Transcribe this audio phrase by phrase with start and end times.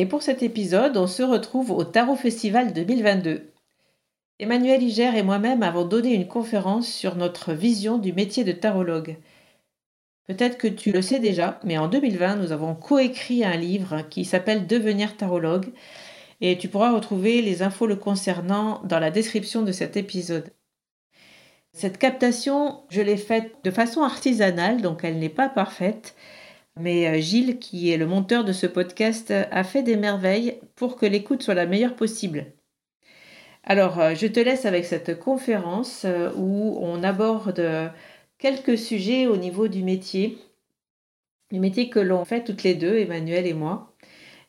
[0.00, 3.52] Et pour cet épisode, on se retrouve au Tarot Festival 2022.
[4.38, 9.18] Emmanuel Iger et moi-même avons donné une conférence sur notre vision du métier de tarologue.
[10.26, 14.24] Peut-être que tu le sais déjà, mais en 2020, nous avons coécrit un livre qui
[14.24, 15.68] s'appelle Devenir tarologue
[16.40, 20.50] et tu pourras retrouver les infos le concernant dans la description de cet épisode.
[21.74, 26.14] Cette captation, je l'ai faite de façon artisanale, donc elle n'est pas parfaite,
[26.76, 30.96] mais euh, Gilles, qui est le monteur de ce podcast, a fait des merveilles pour
[30.96, 32.46] que l'écoute soit la meilleure possible.
[33.64, 37.92] Alors, euh, je te laisse avec cette conférence euh, où on aborde
[38.38, 40.38] quelques sujets au niveau du métier,
[41.52, 43.94] du métier que l'on fait toutes les deux, Emmanuel et moi,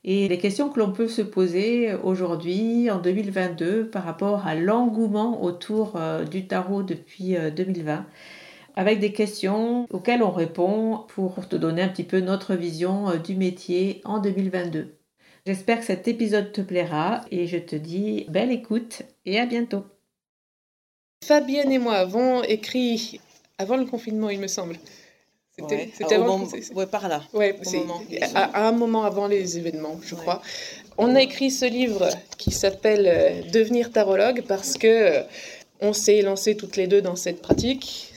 [0.04, 5.44] et les questions que l'on peut se poser aujourd'hui, en 2022, par rapport à l'engouement
[5.44, 6.00] autour
[6.32, 8.08] du tarot depuis 2020
[8.76, 13.18] avec des questions auxquelles on répond pour te donner un petit peu notre vision euh,
[13.18, 14.98] du métier en 2022.
[15.46, 19.84] J'espère que cet épisode te plaira et je te dis belle écoute et à bientôt.
[21.24, 23.20] Fabienne et moi avons écrit
[23.58, 24.76] avant le confinement, il me semble.
[25.56, 27.22] C'était ouais, avant moment, ouais, par là.
[27.34, 27.60] Ouais,
[28.34, 30.42] à, un moment avant les événements, je crois.
[30.98, 35.24] On a écrit ce livre qui s'appelle euh, Devenir tarologue parce que euh,
[35.82, 38.11] on s'est lancé toutes les deux dans cette pratique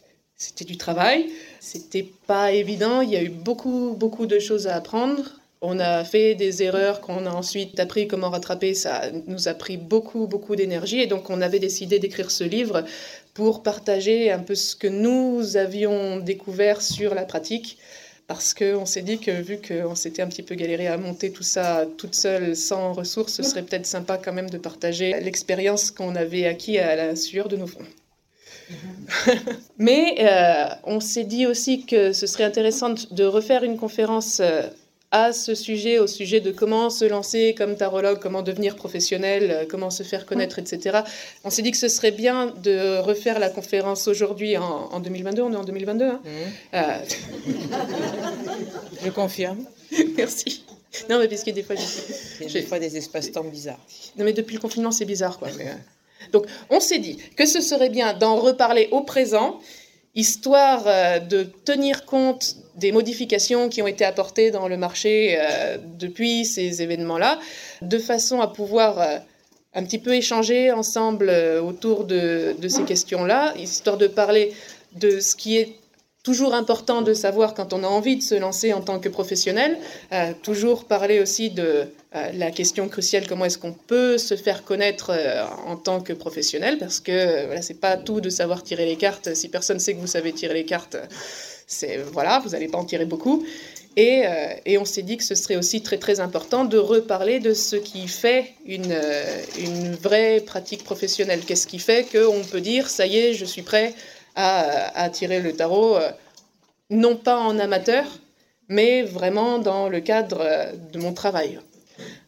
[0.44, 4.76] c'était du travail, c'était pas évident, il y a eu beaucoup, beaucoup de choses à
[4.76, 5.22] apprendre.
[5.62, 9.78] On a fait des erreurs qu'on a ensuite appris comment rattraper, ça nous a pris
[9.78, 11.00] beaucoup, beaucoup d'énergie.
[11.00, 12.84] Et donc on avait décidé d'écrire ce livre
[13.32, 17.78] pour partager un peu ce que nous avions découvert sur la pratique.
[18.26, 21.42] Parce qu'on s'est dit que vu qu'on s'était un petit peu galéré à monter tout
[21.42, 26.16] ça toute seule, sans ressources, ce serait peut-être sympa quand même de partager l'expérience qu'on
[26.16, 27.84] avait acquis à la sueur de nos fronts.
[29.78, 34.62] Mais euh, on s'est dit aussi que ce serait intéressant de refaire une conférence euh,
[35.10, 39.64] à ce sujet, au sujet de comment se lancer comme tarologue, comment devenir professionnel, euh,
[39.68, 41.00] comment se faire connaître, etc.
[41.44, 45.42] On s'est dit que ce serait bien de refaire la conférence aujourd'hui en, 2022.
[45.42, 46.04] On est en 2022.
[46.04, 46.72] Hein mmh.
[49.04, 49.64] Je confirme.
[50.16, 50.64] Merci.
[51.10, 51.76] Non, mais parce que des fois,
[52.40, 53.84] j'ai des fois des espaces-temps bizarres.
[54.16, 55.48] Non, mais depuis le confinement, c'est bizarre, quoi.
[56.32, 59.60] Donc on s'est dit que ce serait bien d'en reparler au présent,
[60.14, 65.78] histoire euh, de tenir compte des modifications qui ont été apportées dans le marché euh,
[65.98, 67.38] depuis ces événements-là,
[67.82, 69.18] de façon à pouvoir euh,
[69.74, 71.30] un petit peu échanger ensemble
[71.64, 74.52] autour de, ces questions-là, histoire de parler
[74.92, 75.72] de ce qui est
[76.22, 79.76] toujours important de savoir quand on a envie de se lancer en tant que professionnel,
[80.44, 85.10] toujours parler aussi de euh, la question cruciale comment est-ce qu'on peut se faire connaître
[85.14, 88.96] euh, en tant que professionnel, parce que voilà, c'est pas tout de savoir tirer les
[88.96, 89.34] cartes.
[89.34, 90.96] Si personne sait que vous savez tirer les cartes,
[91.66, 93.44] c'est voilà, vous n'allez pas en tirer beaucoup.
[93.96, 94.24] Et,
[94.76, 98.08] on s'est dit que ce serait aussi très très important de reparler de ce qui
[98.08, 98.98] fait une,
[99.56, 101.42] une vraie pratique professionnelle.
[101.46, 103.94] Qu'est-ce qui fait qu'on peut dire ça y est, je suis prêt
[104.34, 106.10] à, tirer le tarot, euh,
[106.90, 108.04] non pas en amateur,
[108.68, 111.60] mais vraiment dans le cadre euh, de mon travail.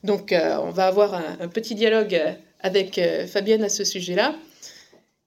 [0.07, 2.21] Donc euh, on va avoir un, petit dialogue
[2.61, 4.35] avec Fabienne à ce sujet-là.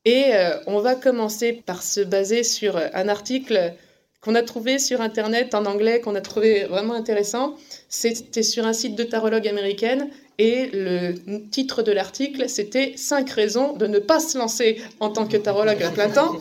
[0.06, 0.32] Et
[0.66, 3.74] on va commencer par se baser sur un article
[4.22, 7.56] qu'on a trouvé sur Internet en anglais, qu'on a trouvé vraiment intéressant.
[7.90, 10.10] C'était sur un site de tarologue américaine
[10.40, 11.16] et le
[11.52, 15.84] titre de l'article, c'était 5 raisons de ne pas se lancer en tant que tarologue
[15.84, 16.38] à plein temps.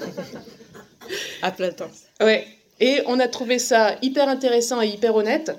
[1.43, 1.91] à plein temps.
[2.21, 2.47] Ouais.
[2.81, 5.51] Et on a trouvé ça hyper intéressant et hyper honnête.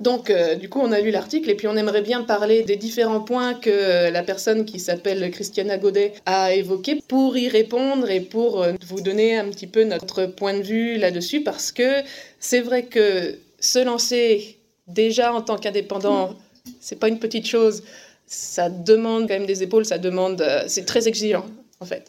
[0.00, 2.76] Donc, euh, du coup, on a lu l'article et puis on aimerait bien parler des
[2.76, 8.20] différents points que la personne qui s'appelle Christiana Godet a évoqués pour y répondre et
[8.20, 12.02] pour euh, vous donner un petit peu notre point de vue là-dessus parce que
[12.38, 16.36] c'est vrai que se lancer déjà en tant qu'indépendant,
[16.80, 17.82] c'est pas une petite chose.
[18.26, 21.44] Ça demande quand même des épaules, ça demande, euh, c'est très exigeant
[21.80, 22.08] en fait.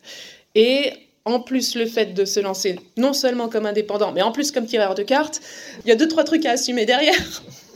[0.54, 0.92] Et
[1.26, 4.68] en plus le fait de se lancer non seulement comme indépendant, mais en plus comme
[4.68, 5.42] tireur de cartes,
[5.86, 7.44] il y a deux trois trucs à assumer derrière.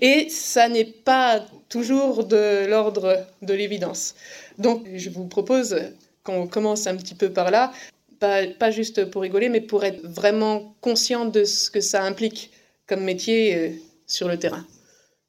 [0.00, 4.14] Et ça n'est pas toujours de l'ordre de l'évidence.
[4.58, 5.76] Donc je vous propose
[6.22, 7.72] qu'on commence un petit peu par là,
[8.20, 12.50] pas, juste pour rigoler, mais pour être vraiment conscient de ce que ça implique
[12.86, 13.70] comme métier euh,
[14.06, 14.66] sur le terrain.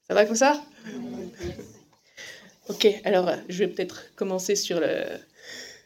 [0.08, 0.62] Ça va comme ça
[2.70, 5.04] Ok, alors je vais peut-être commencer sur, le,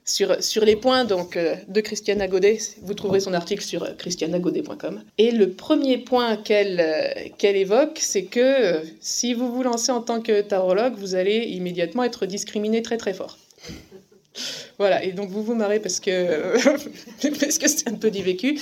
[0.09, 2.59] sur, les points donc, euh, de Christiana Godet.
[2.81, 5.03] Vous trouverez son article sur euh, christianagodet.com.
[5.17, 10.21] Et le premier point qu'elle qu'elle évoque, c'est que si vous vous lancez en tant
[10.21, 13.37] que tarologue, vous allez immédiatement être discriminé très très fort.
[14.77, 16.53] Voilà, et donc vous vous marrez parce que
[17.39, 18.59] parce que c'est un peu du vécu.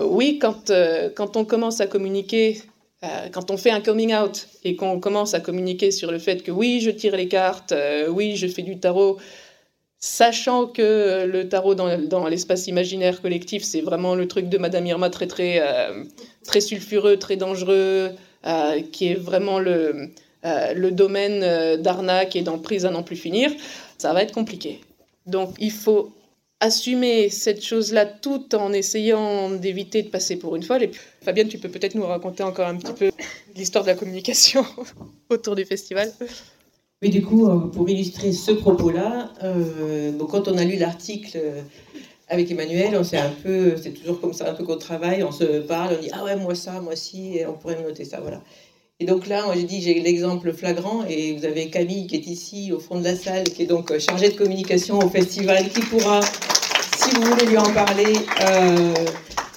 [0.00, 0.70] oui, quand,
[1.14, 2.62] quand on commence à communiquer
[3.04, 6.42] euh, quand on fait un coming out et qu'on commence à communiquer sur le fait
[6.42, 9.18] que oui, je tire les cartes, euh, oui, je fais du tarot,
[10.04, 15.08] sachant que le tarot dans, l'espace imaginaire collectif, c'est vraiment le truc de Madame Irma
[15.08, 16.04] très très euh,
[16.44, 18.10] très sulfureux, très dangereux,
[18.92, 20.10] qui est vraiment le,
[20.44, 23.50] le domaine d'arnaque et d'emprise à n'en plus finir,
[23.96, 24.82] ça va être compliqué.
[25.24, 26.12] Donc il faut
[26.60, 30.82] assumer cette chose-là tout en essayant d'éviter de passer pour une folle.
[30.82, 30.90] Et
[31.22, 33.10] Fabienne, tu peux peut-être nous raconter encore un petit peu
[33.56, 34.64] l'histoire de la communication
[35.30, 36.12] autour du festival
[37.02, 41.60] Oui, du coup, euh, pour illustrer ce propos-là, euh, quand on a lu l'article euh,
[42.28, 45.32] avec Emmanuel, on s'est un peu, c'est toujours comme ça, un peu qu'au travail, on
[45.32, 48.40] se parle, on dit ah ouais moi ça, moi si, on pourrait noter ça, voilà.
[49.00, 52.72] Et donc là, j'ai dit j'ai l'exemple flagrant et vous avez Camille qui est ici
[52.72, 56.20] au fond de la salle, qui est donc chargée de communication au festival, qui pourra
[56.22, 58.14] si vous voulez lui en parler,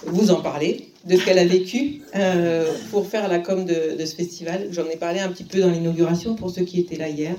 [0.06, 4.16] vous en parlez de ce qu'elle a vécu euh, pour faire la com de, ce
[4.16, 4.68] festival.
[4.72, 7.36] J'en ai parlé un petit peu dans l'inauguration pour ceux qui étaient là hier.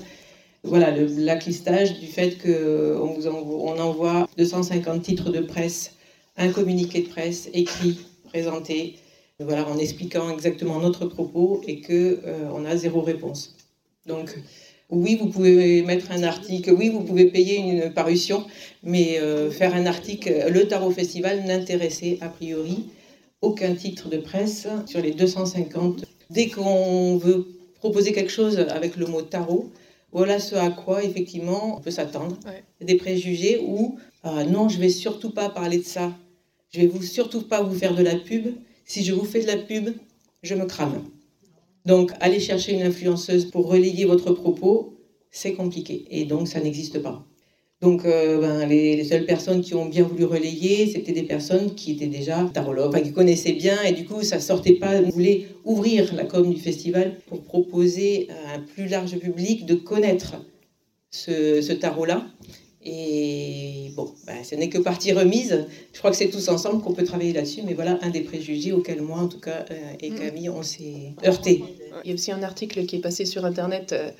[0.64, 5.92] Voilà, l'acclistage du fait qu'on on envoie 250 titres de presse,
[6.36, 8.96] un communiqué de presse écrit, présenté,
[9.38, 13.54] voilà, en expliquant exactement notre propos et qu'on euh, a zéro réponse.
[14.06, 14.34] Donc,
[14.90, 18.46] oui, vous pouvez mettre un article, oui, vous pouvez payer une parution,
[18.82, 22.86] mais euh, faire un article, le Tarot Festival n'intéressait a priori
[23.40, 26.04] aucun titre de presse sur les 250.
[26.30, 29.70] Dès qu'on veut proposer quelque chose avec le mot tarot,
[30.12, 32.36] voilà ce à quoi effectivement on peut s'attendre.
[32.80, 36.12] Des préjugés ou ah, non, je vais surtout pas parler de ça.
[36.70, 38.48] Je vais vous surtout pas vous faire de la pub.
[38.84, 39.90] Si je vous fais de la pub,
[40.42, 41.04] je me crame.
[41.86, 44.98] Donc, aller chercher une influenceuse pour relayer votre propos,
[45.30, 46.04] c'est compliqué.
[46.10, 47.24] Et donc, ça n'existe pas.
[47.80, 51.92] Donc, euh, ben, les, seules personnes qui ont bien voulu relayer, c'était des personnes qui
[51.92, 55.00] étaient déjà tarologues, enfin, qui connaissaient bien, et du coup, ça sortait pas.
[55.00, 59.74] On voulait ouvrir la com du festival pour proposer à un plus large public de
[59.74, 60.36] connaître
[61.10, 62.26] ce, ce tarot-là
[62.84, 65.66] et bon, ben, ce n'est que partie remise.
[65.92, 68.72] Je crois que c'est tous ensemble qu'on peut travailler là-dessus, mais voilà un des préjugés
[68.72, 70.14] auxquels moi, en tout cas, euh, et mm.
[70.14, 71.62] Camille, on s'est heurté.
[72.04, 74.10] Il y a aussi un article qui est passé sur Internet euh,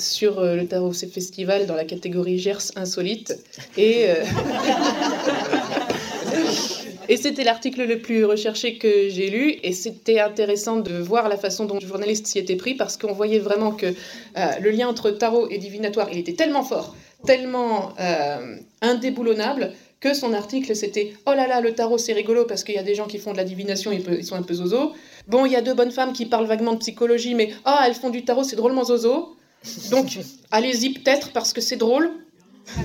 [0.00, 3.34] sur euh, le Tarot Festival dans la catégorie Gers insolite.
[3.76, 4.06] Et,
[7.08, 9.56] et c'était l'article le plus recherché que j'ai lu.
[9.62, 13.12] Et c'était intéressant de voir la façon dont le journaliste s'y était pris parce qu'on
[13.12, 13.94] voyait vraiment que
[14.36, 16.94] le lien entre tarot et divinatoire, il était tellement fort
[17.26, 22.62] tellement euh, indéboulonnable que son article c'était Oh là là, le tarot c'est rigolo parce
[22.62, 24.92] qu'il y a des gens qui font de la divination, ils sont un peu zozo.
[25.26, 27.94] Bon, il y a deux bonnes femmes qui parlent vaguement de psychologie, mais ah, elles
[27.94, 29.36] font du tarot, c'est drôlement zozo.
[29.90, 30.18] Donc,
[30.50, 32.10] allez-y peut-être parce que c'est drôle.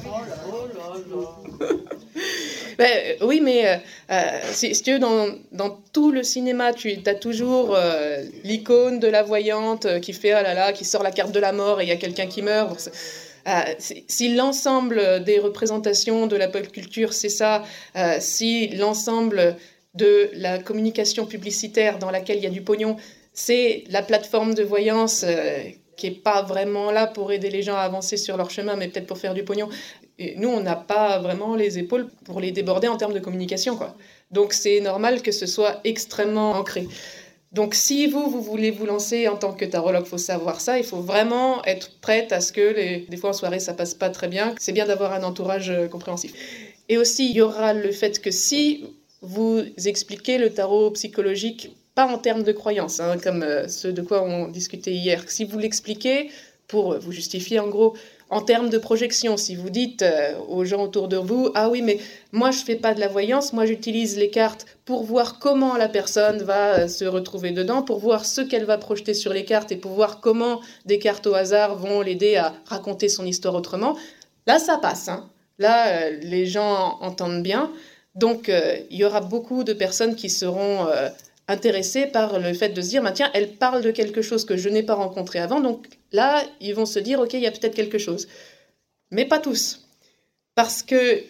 [2.77, 3.75] Ben, oui, mais euh,
[4.11, 9.07] euh, si, tu veux, dans, dans, tout le cinéma, tu as toujours euh, l'icône de
[9.07, 11.83] la voyante qui fait oh là là, qui sort la carte de la mort et
[11.83, 12.89] il y a quelqu'un qui meurt.
[13.77, 17.63] si l'ensemble des représentations de la pop culture, c'est ça,
[18.19, 19.57] si l'ensemble
[19.93, 22.97] de la communication publicitaire dans laquelle il y a du pognon,
[23.33, 25.25] c'est la plateforme de voyance
[25.95, 28.87] qui n'est pas vraiment là pour aider les gens à avancer sur leur chemin, mais
[28.87, 29.69] peut-être pour faire du pognon.
[30.19, 33.75] Et nous, on n'a pas vraiment les épaules pour les déborder en termes de communication.
[33.75, 33.95] Quoi.
[34.31, 36.87] Donc c'est normal que ce soit extrêmement ancré.
[37.51, 40.83] Donc si vous, vous voulez vous lancer en tant que tarologue, faut savoir ça, il
[40.83, 43.05] faut vraiment être prête à ce que, les...
[43.07, 44.55] des fois en soirée, ça passe pas très bien.
[44.59, 46.33] C'est bien d'avoir un entourage euh, compréhensif.
[46.89, 48.85] Et aussi, il y aura le fait que si
[49.21, 54.01] vous expliquez le tarot psychologique, pas en termes de croyance, hein, comme euh, ce de
[54.01, 56.29] quoi on discutait hier, si vous l'expliquez
[56.67, 57.93] pour vous justifier en gros
[58.33, 61.83] en termes de projection, si vous dites euh, aux gens autour de vous, ah oui,
[61.83, 61.99] mais
[62.31, 65.87] moi je fais pas de la voyance, moi j'utilise les cartes pour voir comment la
[65.87, 69.71] personne va euh, se retrouver dedans, pour voir ce qu'elle va projeter sur les cartes
[69.71, 73.95] et pour voir comment des cartes au hasard vont l'aider à raconter son histoire autrement.
[74.47, 75.09] Là, ça passe.
[75.09, 75.29] Hein.
[75.59, 77.71] Là, euh, les gens entendent bien.
[78.15, 78.47] Donc,
[78.91, 80.85] il y aura beaucoup de personnes qui seront
[81.47, 84.57] intéressés par le fait de se dire, bah, tiens, elle parle de quelque chose que
[84.57, 87.51] je n'ai pas rencontré avant, donc là, ils vont se dire, ok, il y a
[87.51, 88.27] peut-être quelque chose.
[89.11, 89.87] Mais pas tous.
[90.55, 91.23] Parce que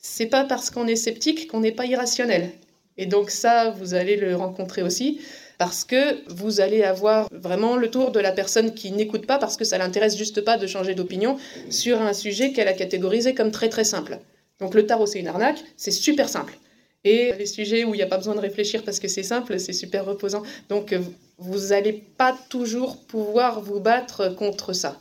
[0.00, 2.50] c'est pas parce qu'on est sceptique qu'on n'est pas irrationnel.
[2.96, 5.20] Et donc ça, vous allez le rencontrer aussi,
[5.58, 9.56] parce que vous allez avoir vraiment le tour de la personne qui n'écoute pas parce
[9.56, 11.36] que ça l'intéresse juste pas de changer d'opinion
[11.70, 14.18] sur un sujet qu'elle a catégorisé comme très très simple.
[14.60, 16.58] Donc le tarot, c'est une arnaque, c'est super simple.
[17.04, 19.58] Et les sujets où il n'y a pas besoin de réfléchir parce que c'est simple,
[19.60, 20.42] c'est super reposant.
[20.68, 21.00] Donc euh,
[21.38, 24.98] vous n'allez pas toujours pouvoir vous battre contre ça.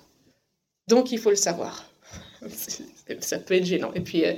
[0.88, 1.90] Donc il faut le savoir.
[3.20, 3.92] ça peut être gênant.
[3.96, 4.34] Et puis euh,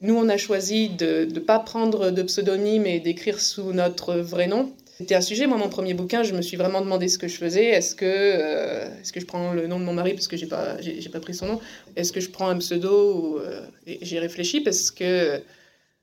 [0.00, 4.46] nous, on a choisi de ne pas prendre de pseudonyme et d'écrire sous notre vrai
[4.46, 4.72] nom.
[4.98, 7.36] C'était un sujet, moi, mon premier bouquin, je me suis vraiment demandé ce que je
[7.36, 7.66] faisais.
[7.66, 10.46] Est-ce que, euh, est-ce que je prends le nom de mon mari parce que j'ai
[10.46, 10.76] pas,
[11.12, 11.60] pas pris son nom?
[11.94, 13.40] Est-ce que je prends un pseudo ou,
[13.86, 15.38] J'ai réfléchi parce que euh,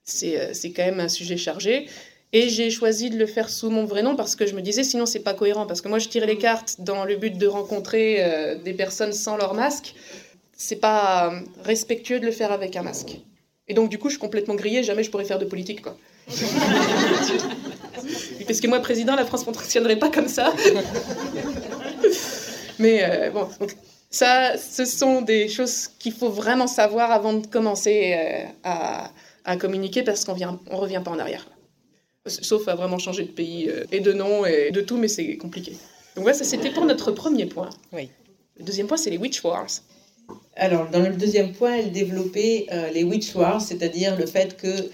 [0.06, 1.88] c'est quand même un sujet chargé.
[2.34, 4.84] Et j'ai choisi de le faire sous mon vrai nom parce que je me disais
[4.84, 5.66] sinon c'est pas cohérent.
[5.66, 9.14] Parce que moi je tirais les cartes dans le but de rencontrer euh, des personnes
[9.14, 9.96] sans leur masque.
[10.56, 11.34] C'est pas
[11.64, 13.20] respectueux de le faire avec un masque.
[13.68, 15.98] Et donc du coup je suis complètement grillée, jamais je pourrais faire de politique quoi.
[18.48, 20.54] parce que moi président, la France ne fonctionnerait pas comme ça.
[22.80, 23.48] Mais euh, bon,
[24.10, 29.10] ça, ce sont des choses qu'il faut vraiment savoir avant de commencer à,
[29.46, 30.36] à communiquer parce qu'on
[30.70, 31.48] on revient pas en arrière.
[32.28, 35.38] Sauf à vraiment changer de pays euh, et de nom et de tout, mais c'est
[35.38, 35.74] compliqué.
[36.16, 37.70] Donc voilà, ça c'était pour notre premier point.
[37.94, 38.10] Oui.
[38.58, 39.68] Le deuxième point, c'est les Witch Wars.
[40.56, 44.90] Alors, dans le deuxième point, elle développait euh, les Witch Wars, c'est-à-dire le fait que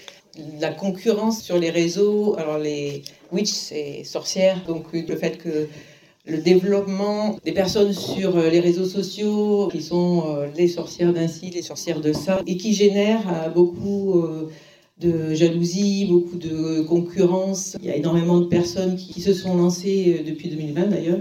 [0.60, 5.68] la concurrence sur les réseaux, alors les witch, c'est sorcières, donc le fait que
[6.24, 11.50] le développement des personnes sur euh, les réseaux sociaux qui sont euh, les sorcières d'un-ci,
[11.50, 14.22] les sorcières de ça, et qui génèrent euh, beaucoup
[14.98, 17.76] de jalousie, beaucoup de concurrence.
[17.80, 21.20] Il y a énormément de personnes qui se sont lancées depuis 2020 d'ailleurs.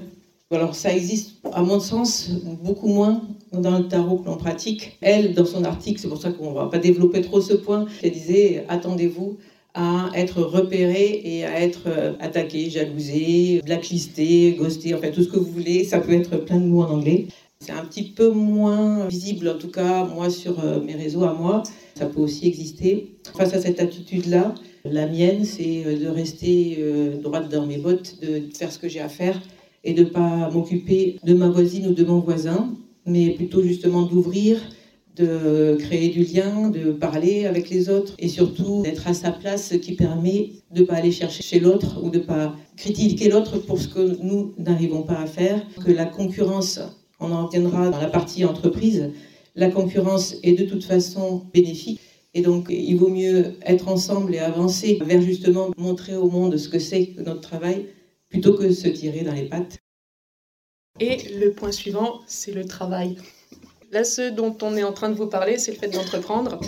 [0.52, 2.30] Alors ça existe, à mon sens,
[2.62, 3.22] beaucoup moins
[3.54, 4.98] dans le tarot que l'on pratique.
[5.02, 7.86] Elle, dans son article, c'est pour ça qu'on ne va pas développer trop ce point,
[8.04, 9.38] elle disait, attendez-vous
[9.74, 15.38] à être repéré et à être euh, attaqué, jalousé, blacklisté, ghosté, enfin tout ce que
[15.38, 15.84] vous voulez.
[15.84, 17.28] Ça peut être plein de mots en anglais.
[17.60, 21.34] C'est un petit peu moins visible, en tout cas, moi, sur euh, mes réseaux à
[21.34, 21.64] moi.
[21.96, 23.16] Ça peut aussi exister.
[23.38, 26.84] Face à cette attitude-là, la mienne, c'est euh, de rester
[27.22, 29.40] droite dans mes bottes, de faire ce que j'ai à faire
[29.84, 32.74] et de ne pas m'occuper de ma voisine ou de mon voisin,
[33.06, 34.60] mais plutôt justement d'ouvrir
[35.22, 39.70] de créer du lien, de parler avec les autres et surtout d'être à sa place,
[39.70, 43.30] ce qui permet de ne pas aller chercher chez l'autre ou de ne pas critiquer
[43.30, 45.66] l'autre pour ce que nous n'arrivons pas à faire.
[45.86, 46.80] Que la concurrence,
[47.20, 49.12] on en reviendra dans la partie entreprise,
[49.56, 52.00] la concurrence est de toute façon bénéfique.
[52.34, 56.70] Et donc, il vaut mieux être ensemble et avancer vers justement montrer au monde ce
[56.70, 57.88] que c'est notre travail
[58.30, 59.80] plutôt que se tirer dans les pattes.
[61.00, 63.18] Et le point suivant, c'est le travail.
[63.92, 66.60] Là, ce dont on est en train de vous parler, c'est le fait d'entreprendre.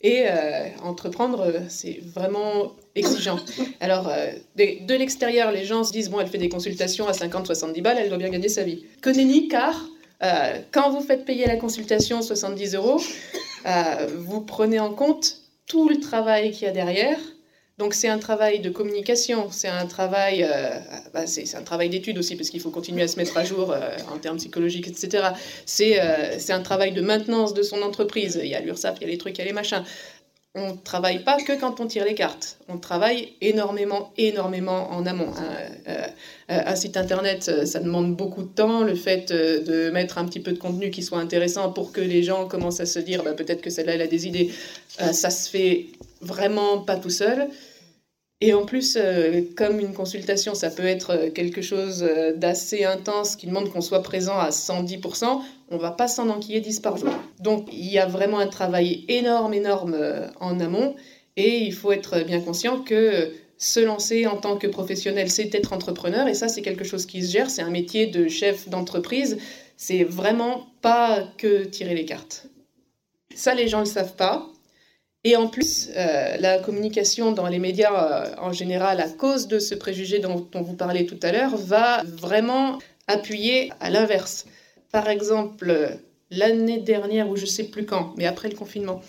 [0.00, 3.38] Et euh, entreprendre, c'est vraiment exigeant.
[3.80, 7.82] Alors, euh, de, l'extérieur, les gens se disent, bon, elle fait des consultations à 50-70
[7.82, 8.84] balles, elle doit bien gagner sa vie.
[9.00, 9.88] Que nenni, car
[10.22, 13.00] euh, quand vous faites payer la consultation 70 euros,
[14.16, 17.18] vous prenez en compte tout le travail qu'il y a derrière.
[17.78, 20.70] Donc c'est un travail de communication, c'est un travail, euh,
[21.14, 23.70] bah, c'est un travail d'étude aussi parce qu'il faut continuer à se mettre à jour
[23.70, 23.78] euh,
[24.12, 25.28] en termes psychologiques, etc.
[25.64, 28.40] C'est euh, un travail de maintenance de son entreprise.
[28.42, 29.84] Il y a l'URSSAF, il y a les trucs, il y a les machins.
[30.56, 32.58] On ne travaille pas que quand on tire les cartes.
[32.68, 35.32] On travaille énormément, énormément en amont.
[36.48, 38.82] un site internet, ça demande beaucoup de temps.
[38.82, 42.24] Le fait de mettre un petit peu de contenu qui soit intéressant pour que les
[42.24, 44.50] gens commencent à se dire bah, peut-être que celle-là, elle a des idées,
[44.88, 45.86] ça se fait
[46.22, 47.48] vraiment pas tout seul.
[48.40, 52.84] Et en plus, euh, comme une consultation, ça peut être euh, quelque chose euh, d'assez
[52.84, 55.40] intense qui demande qu'on soit présent à 110%,
[55.70, 57.10] on va pas s'en enquiller 10 par jour.
[57.40, 59.96] Donc il y a vraiment un travail énorme, énorme
[60.40, 60.94] en amont.
[61.36, 65.72] Et il faut être bien conscient que se lancer en tant que professionnel, c'est être
[65.72, 66.26] entrepreneur.
[66.28, 67.50] Et ça, c'est quelque chose qui se gère.
[67.50, 69.38] C'est un métier de chef d'entreprise.
[69.76, 72.46] C'est vraiment pas que tirer les cartes.
[73.34, 74.48] Ça, les gens ne le savent pas.
[75.24, 79.58] Et en plus, euh, la communication dans les médias euh, en général, à cause de
[79.58, 84.46] ce préjugé dont, vous parlez tout à l'heure, va vraiment appuyer à l'inverse.
[84.92, 85.98] Par exemple,
[86.30, 89.02] l'année dernière, ou je sais plus quand, mais après le confinement,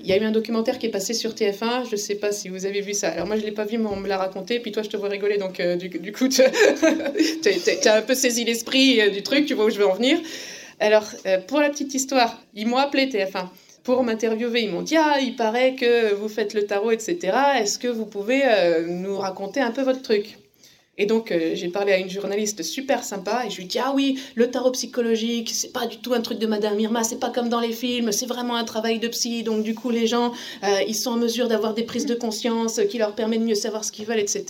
[0.00, 1.86] il y a eu un documentaire qui est passé sur TF1.
[1.86, 3.10] Je ne sais pas si vous avez vu ça.
[3.10, 4.58] Alors moi, je ne l'ai pas vu, mais on me l'a raconté.
[4.58, 8.44] Puis toi, je te vois rigoler, donc euh, du, coup, tu as un peu saisi
[8.44, 10.18] l'esprit du truc, tu vois où je veux en venir.
[10.80, 11.08] Alors,
[11.46, 13.46] pour la petite histoire, ils m'ont appelé TF1
[13.84, 14.62] pour m'interviewer.
[14.62, 17.18] Ils m'ont dit Ah, il paraît que vous faites le tarot, etc.
[17.58, 20.38] Est-ce que vous pouvez euh, nous raconter un peu votre truc?
[20.98, 23.92] Et donc, euh, j'ai parlé à une journaliste super sympa et je lui dis Ah
[23.94, 27.30] oui, le tarot psychologique, c'est pas du tout un truc de Madame Irma, c'est pas
[27.30, 29.42] comme dans les films, c'est vraiment un travail de psy.
[29.42, 30.32] Donc, du coup, les gens,
[30.64, 33.54] euh, ils sont en mesure d'avoir des prises de conscience qui leur permettent de mieux
[33.54, 34.44] savoir ce qu'ils veulent, etc.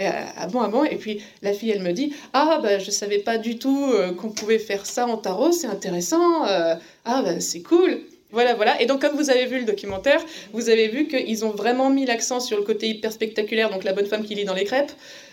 [0.00, 0.82] Et, ah bon, ah bon.
[0.82, 4.30] Et puis, la fille, elle me dit Ah, bah, je savais pas du tout qu'on
[4.30, 6.42] pouvait faire ça en tarot, c'est intéressant.
[6.42, 8.00] ah, bah, c'est cool.
[8.30, 8.80] Voilà, voilà.
[8.82, 10.20] Et donc, comme vous avez vu le documentaire,
[10.52, 13.94] vous avez vu qu'ils ont vraiment mis l'accent sur le côté hyper spectaculaire, donc la
[13.94, 14.92] bonne femme qui lit dans les crêpes.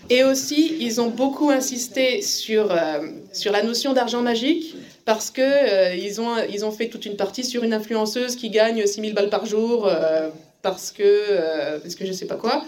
[0.09, 3.01] Et aussi, ils ont beaucoup insisté sur, euh,
[3.33, 7.17] sur la notion d'argent magique, parce que euh, ils, ont, ils ont fait toute une
[7.17, 10.29] partie sur une influenceuse qui gagne 6000 balles par jour, euh,
[10.61, 12.63] parce que, parce que je sais pas quoi.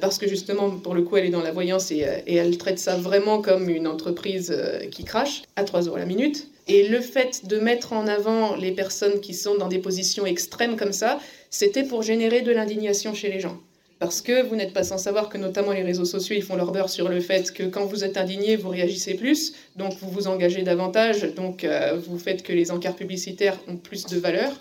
[0.00, 2.78] Parce que justement, pour le coup, elle est dans la voyance et, et elle traite
[2.78, 4.56] ça vraiment comme une entreprise
[4.90, 6.48] qui crache à 3 euros la minute.
[6.68, 10.76] Et le fait de mettre en avant les personnes qui sont dans des positions extrêmes
[10.76, 13.58] comme ça, c'était pour générer de l'indignation chez les gens.
[13.98, 16.70] Parce que vous n'êtes pas sans savoir que notamment les réseaux sociaux, ils font leur
[16.70, 20.26] beurre sur le fait que quand vous êtes indigné, vous réagissez plus, donc vous vous
[20.26, 24.52] engagez davantage, donc euh, vous faites que les encarts publicitaires ont plus de valeur.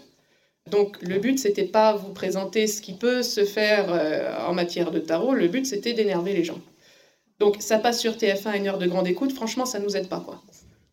[0.69, 4.91] Donc le but, c'était pas vous présenter ce qui peut se faire euh, en matière
[4.91, 6.59] de tarot, le but, c'était d'énerver les gens.
[7.39, 10.09] Donc ça passe sur TF1 à une heure de grande écoute, franchement, ça nous aide
[10.09, 10.41] pas, quoi.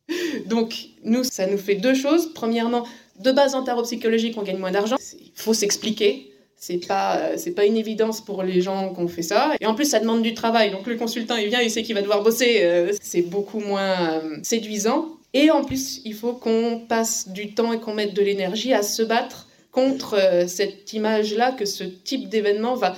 [0.47, 2.33] Donc, nous, ça nous fait deux choses.
[2.35, 2.87] Premièrement,
[3.21, 4.97] de base en tarot psychologique, on gagne moins d'argent.
[5.19, 6.29] Il faut s'expliquer.
[6.57, 9.53] C'est pas, euh, c'est pas une évidence pour les gens qu'on fait ça.
[9.61, 10.71] Et en plus, ça demande du travail.
[10.71, 12.61] Donc, le consultant, il vient, il sait qu'il va devoir bosser.
[12.63, 15.09] Euh, c'est beaucoup moins séduisant.
[15.35, 18.83] Et en plus, il faut qu'on passe du temps et qu'on mette de l'énergie à
[18.83, 22.95] se battre contre cette image-là que ce type d'événement va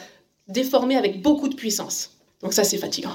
[0.49, 2.11] déformer avec beaucoup de puissance.
[2.45, 3.13] Donc ça, c'est fatigant.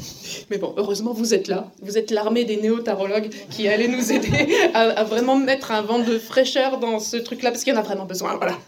[0.50, 1.70] Mais bon, heureusement, vous êtes là.
[1.82, 6.18] Vous êtes l'armée des néo-tarologues qui allait nous aider à, vraiment mettre un vent de
[6.18, 8.36] fraîcheur dans ce truc-là, parce qu'il y en a vraiment besoin.
[8.36, 8.58] Voilà.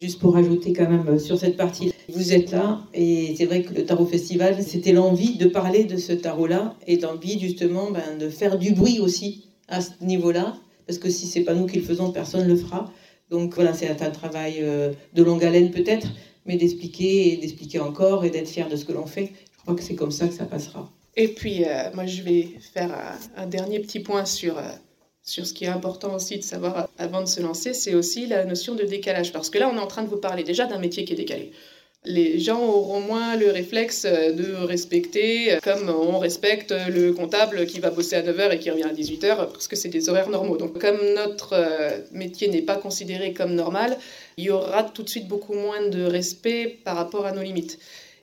[0.00, 3.62] Juste pour ajouter quand même euh, sur cette partie, vous êtes là, et c'est vrai
[3.62, 8.18] que le Tarot Festival, c'était l'envie de parler de ce tarot-là, et l'envie justement ben,
[8.18, 11.78] de faire du bruit aussi à ce niveau-là, parce que si c'est pas nous qui
[11.78, 12.92] le faisons, personne ne le fera.
[13.30, 16.08] Donc voilà, c'est un travail euh, de longue haleine peut-être,
[16.46, 19.32] mais d'expliquer et d'expliquer encore et d'être fier de ce que l'on fait.
[19.52, 20.90] Je crois que c'est comme ça que ça passera.
[21.16, 24.62] Et puis, euh, moi, je vais faire un, dernier petit point sur, euh,
[25.22, 28.44] sur ce qui est important aussi de savoir avant de se lancer, c'est aussi la
[28.44, 29.32] notion de décalage.
[29.32, 31.16] Parce que là, on est en train de vous parler déjà d'un métier qui est
[31.16, 31.52] décalé
[32.04, 37.90] les gens auront moins le réflexe de respecter, comme on respecte le comptable qui va
[37.90, 40.56] bosser à 9h et qui revient à 18h, parce que c'est des horaires normaux.
[40.58, 43.96] Donc comme notre euh, métier n'est pas considéré comme normal,
[44.36, 47.78] il y aura tout de suite beaucoup moins de respect par rapport à nos limites.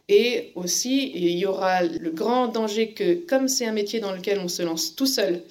[0.09, 4.39] Et aussi, il y aura le grand danger que, comme c'est un métier dans lequel
[4.39, 5.41] on se lance tout seul,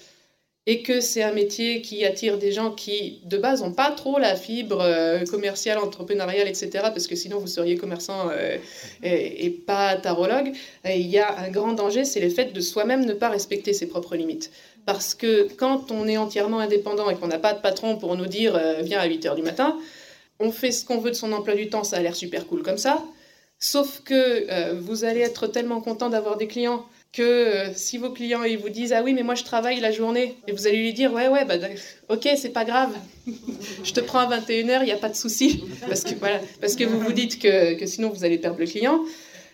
[0.66, 4.18] et que c'est un métier qui attire des gens qui, de base, n'ont pas trop
[4.18, 8.58] la fibre euh, commerciale, entrepreneuriale, etc., parce que sinon vous seriez commerçant euh,
[9.02, 10.52] et, pas tarologue,
[10.84, 13.86] il y a un grand danger, c'est le fait de soi-même ne pas respecter ses
[13.86, 14.50] propres limites.
[14.84, 18.26] Parce que quand on est entièrement indépendant et qu'on n'a pas de patron pour nous
[18.26, 19.78] dire euh, viens à 8 h du matin,
[20.40, 22.62] on fait ce qu'on veut de son emploi du temps, ça a l'air super cool
[22.62, 23.02] comme ça.
[23.58, 28.44] Sauf que vous allez être tellement content d'avoir des clients que euh, si vos clients
[28.44, 30.36] ils vous disent ah oui mais moi je travaille la journée.
[30.46, 31.54] Et vous allez lui dire ouais ouais bah
[32.08, 32.92] ok c'est pas grave.
[33.84, 35.64] Je te prends à 21h il n'y a pas de souci.
[35.88, 36.40] Parce que voilà.
[36.60, 39.00] Parce que vous vous dites que, que, sinon vous allez perdre le client.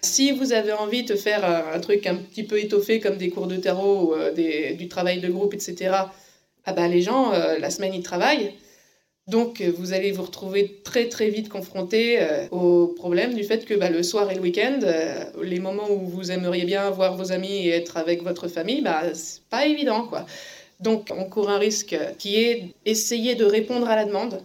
[0.03, 3.47] Si vous avez envie de faire un, truc un petit peu étoffé comme des cours
[3.47, 5.95] de tarot ou euh, des, du travail de groupe etc
[6.67, 8.53] ah bah les gens euh, la semaine ils travaillent
[9.29, 13.65] donc, euh, vous allez vous retrouver très très vite confronté euh, au problème du fait
[13.65, 17.17] que bah, le soir et le week-end, euh, les moments où vous aimeriez bien voir
[17.17, 20.27] vos amis et être avec votre famille, bah, c'est pas évident quoi.
[20.79, 24.43] Donc, on court un risque qui est essayer de répondre à la demande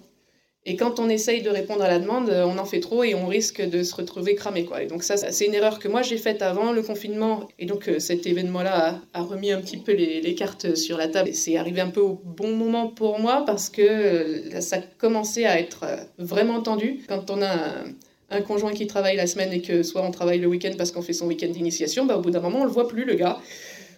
[0.63, 3.25] et quand on essaye de répondre à la demande, on en fait trop et on
[3.25, 4.67] risque de se retrouver cramé.
[4.79, 7.49] Et donc ça, c'est une erreur que moi j'ai faite avant le confinement.
[7.57, 11.29] Et donc euh, cet événement-là a, remis un petit peu les, cartes sur la table.
[11.29, 15.45] Et c'est arrivé un peu au bon moment pour moi parce que euh, ça commençait
[15.45, 16.99] à être euh, vraiment tendu.
[17.07, 17.73] Quand on a
[18.29, 21.01] un, conjoint qui travaille la semaine et que soit on travaille le week-end parce qu'on
[21.01, 23.39] fait son week-end d'initiation, bah, au bout d'un moment on le voit plus le gars.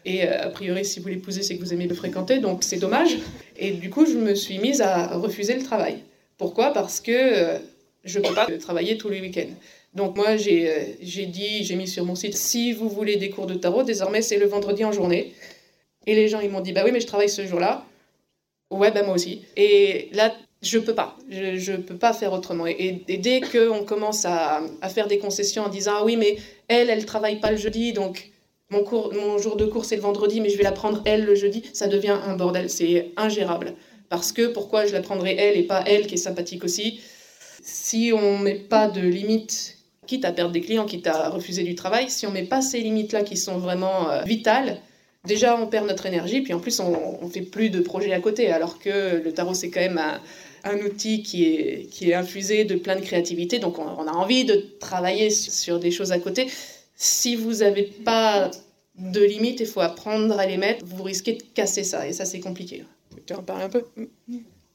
[0.06, 3.20] Et a priori, si vous l'épousez, c'est que vous aimez le fréquenter, donc c'est dommage.
[3.58, 6.04] Et du coup, je me suis mise à refuser le travail.
[6.38, 6.72] Pourquoi?
[6.72, 7.60] Parce que euh,
[8.04, 9.54] je ne peux pas travailler tous les week-ends.
[9.94, 13.46] Donc moi, j'ai euh, dit, j'ai mis sur mon site, si vous voulez des cours
[13.46, 15.34] de tarot, désormais c'est le vendredi en journée.
[16.06, 17.86] Et les gens, ils m'ont dit, bah oui, mais je travaille ce jour-là.
[18.72, 19.44] Ouais, bah moi aussi.
[19.56, 21.16] Et là, je peux pas.
[21.30, 22.66] Je ne peux pas faire autrement.
[22.66, 26.90] Et, dès qu'on commence à, à, faire des concessions en disant, ah oui, mais elle,
[26.90, 28.32] elle travaille pas le jeudi, donc
[28.74, 31.26] mon, cours, mon jour de cours, c'est le vendredi, mais je vais la prendre elle
[31.26, 32.70] le jeudi, ça devient un bordel.
[32.70, 33.76] C'est ingérable.
[34.14, 37.00] Parce que pourquoi je la prendrais elle et pas elle qui est sympathique aussi
[37.64, 41.74] Si on met pas de limites, quitte à perdre des clients, quitte à refuser du
[41.74, 44.78] travail, si on met pas ces limites-là qui sont vraiment euh, vitales,
[45.26, 48.20] déjà on perd notre énergie, puis en plus on, ne fait plus de projets à
[48.20, 50.00] côté, alors que le tarot c'est quand même
[50.64, 54.46] un, outil qui est, qui est infusé de plein de créativité, donc on, a envie
[54.46, 56.46] de travailler sur, des choses à côté.
[56.96, 58.52] Si vous n'avez pas
[58.96, 62.26] de limites, il faut apprendre à les mettre, vous risquez de casser ça, et ça
[62.26, 62.84] c'est compliqué.
[63.26, 63.84] Tu en parles un peu?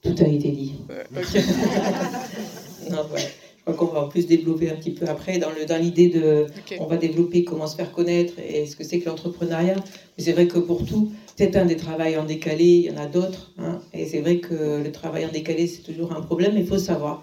[0.03, 0.75] Tout a été dit.
[2.91, 6.21] non, Je crois qu'on va en plus développer un petit peu après dans l'idée dans
[6.21, 6.47] de.
[6.79, 9.77] On va développer comment se faire connaître et ce que c'est que l'entrepreneuriat.
[9.77, 12.97] Mais c'est vrai que pour tout, c'est un des travails en décalé, il y en
[12.97, 13.53] a d'autres.
[13.59, 16.79] Hein, et c'est vrai que le travail en décalé, c'est toujours un problème, il faut
[16.79, 17.23] savoir.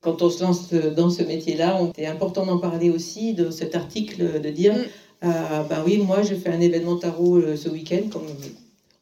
[0.00, 4.40] Quand on se lance dans ce métier-là, c'est important d'en parler aussi, de cet article,
[4.40, 4.76] de dire.
[5.24, 8.26] Euh, ben oui, moi je fais un événement tarot euh, ce week-end, comme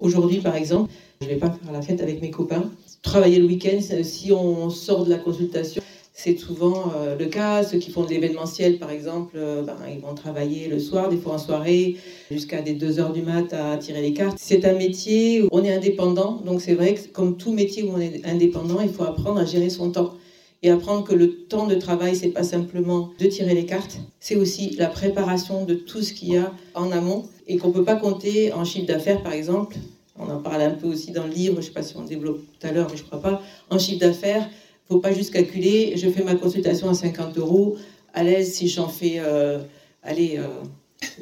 [0.01, 0.91] aujourd'hui par exemple.
[1.21, 2.71] Je ne vais pas faire la fête avec mes copains.
[3.03, 7.63] Travailler le week-end, si on sort de la consultation, c'est souvent euh, le cas.
[7.63, 11.17] Ceux qui font de l'événementiel, par exemple, euh, ben, ils vont travailler le soir, des
[11.17, 11.97] fois en soirée,
[12.31, 14.37] jusqu'à des 2 heures du mat à tirer les cartes.
[14.39, 16.43] C'est un métier où on est indépendant.
[16.45, 19.45] Donc c'est vrai que comme tout métier où on est indépendant, il faut apprendre à
[19.45, 20.15] gérer son temps.
[20.63, 24.37] Et apprendre que le temps de travail, c'est pas simplement de tirer les cartes, c'est
[24.37, 27.97] aussi la préparation de tout ce qu'il y a en amont et qu'on peut pas
[27.97, 29.77] compter en chiffre d'affaires, par exemple,
[30.19, 32.05] on en parle un peu aussi dans le livre, je ne sais pas si on
[32.05, 33.43] développe tout à l'heure, mais je ne crois pas.
[33.71, 37.37] En chiffre d'affaires, il ne faut pas juste calculer, je fais ma consultation à 50
[37.39, 37.77] euros,
[38.15, 39.59] à l'aise si j'en fais, euh,
[40.03, 40.41] allez,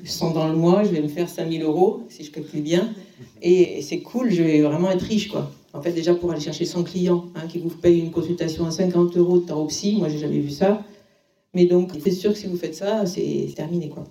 [0.04, 2.92] 100 euh, dans le mois, je vais me faire 5000 euros, si je calcule bien.
[3.42, 5.50] Et, c'est cool, je vais vraiment être riche, quoi.
[5.72, 8.70] En fait, déjà pour aller chercher son client, hein, qui vous paye une consultation à
[8.70, 10.85] 50 euros de taropsy, moi j'ai jamais vu ça.
[11.52, 14.04] Mais donc, c'est sûr que si vous faites ça, c'est terminé, quoi.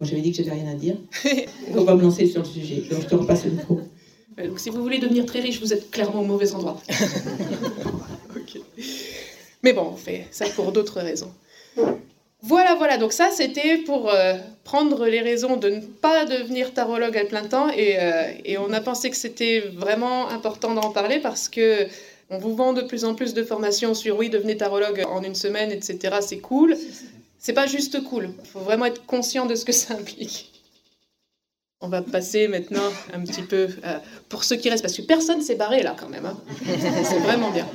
[0.00, 0.96] Moi j'avais dit que j'avais rien à dire.
[1.74, 2.82] on va me lancer sur le sujet.
[2.90, 3.80] Donc je te repasse le micro.
[4.40, 6.80] Euh, donc si vous voulez devenir très riche, vous êtes clairement au mauvais endroit.
[9.62, 11.30] Mais bon, on fait ça pour d'autres raisons.
[12.42, 17.18] Voilà, voilà, donc ça c'était pour euh, prendre les raisons de ne pas devenir tarologue
[17.18, 21.18] à plein temps et, euh, et on a pensé que c'était vraiment important d'en parler
[21.18, 21.86] parce que
[22.30, 25.34] on vous vend de plus en plus de formations sur oui, devenez tarologue en une
[25.34, 26.16] semaine, etc.
[26.20, 26.76] C'est cool.
[27.38, 28.30] C'est pas juste cool.
[28.42, 30.49] Il faut vraiment être conscient de ce que ça implique.
[31.80, 35.40] On va passer maintenant un petit peu euh, pour ceux qui restent, parce que personne
[35.40, 36.26] s'est barré là quand même.
[36.26, 36.38] Hein.
[37.04, 37.66] C'est vraiment bien.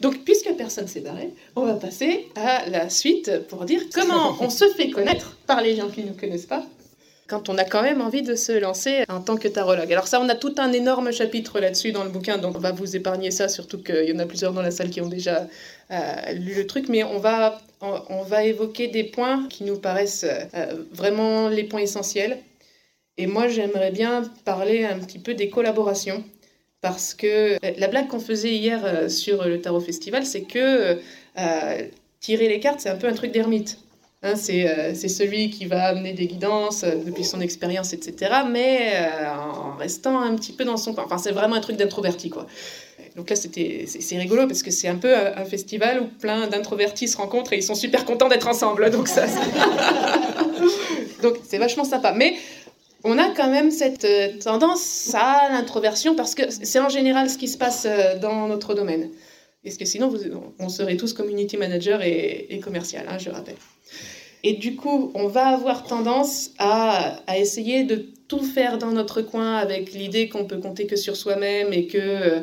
[0.00, 4.50] Donc, puisque personne s'est barré, on va passer à la suite pour dire comment on
[4.50, 6.64] se fait connaître par les gens qui ne nous connaissent pas
[7.30, 9.92] quand on a quand même envie de se lancer en tant que tarologue.
[9.92, 12.72] Alors ça, on a tout un énorme chapitre là-dessus dans le bouquin, donc on va
[12.72, 15.46] vous épargner ça, surtout qu'il y en a plusieurs dans la salle qui ont déjà
[15.92, 20.26] euh, lu le truc, mais on va, on, va évoquer des points qui nous paraissent
[20.26, 22.38] euh, vraiment les points essentiels
[23.16, 26.24] et moi, j'aimerais bien parler un petit peu des collaborations.
[26.80, 30.98] Parce que euh, la blague qu'on faisait hier euh, sur le Tarot Festival, c'est que
[31.38, 31.82] euh,
[32.20, 33.78] tirer les cartes, c'est un peu un truc d'ermite.
[34.22, 38.42] Hein, c'est celui qui va amener des guidances depuis son expérience, etc.
[38.50, 38.92] Mais
[39.34, 41.04] en restant un petit peu dans son coin.
[41.06, 42.46] Enfin, c'est vraiment un truc d'introverti, quoi.
[43.16, 47.16] Donc là, c'est rigolo parce que c'est un peu un, festival où plein d'introvertis se
[47.16, 48.90] rencontrent et ils sont super contents d'être ensemble.
[48.90, 49.24] Donc ça,
[51.22, 52.12] donc c'est vachement sympa.
[52.12, 52.34] Mais
[53.04, 57.38] on a quand même cette euh, tendance à l'introversion parce que c'est en général ce
[57.38, 59.10] qui se passe euh, dans notre domaine.
[59.64, 60.12] Parce que sinon,
[60.58, 63.56] on serait tous community manager et, commercial, hein, je rappelle.
[64.42, 69.56] Et du coup, on va avoir tendance à, essayer de tout faire dans notre coin
[69.56, 72.40] avec l'idée qu'on peut compter que sur soi-même et que euh,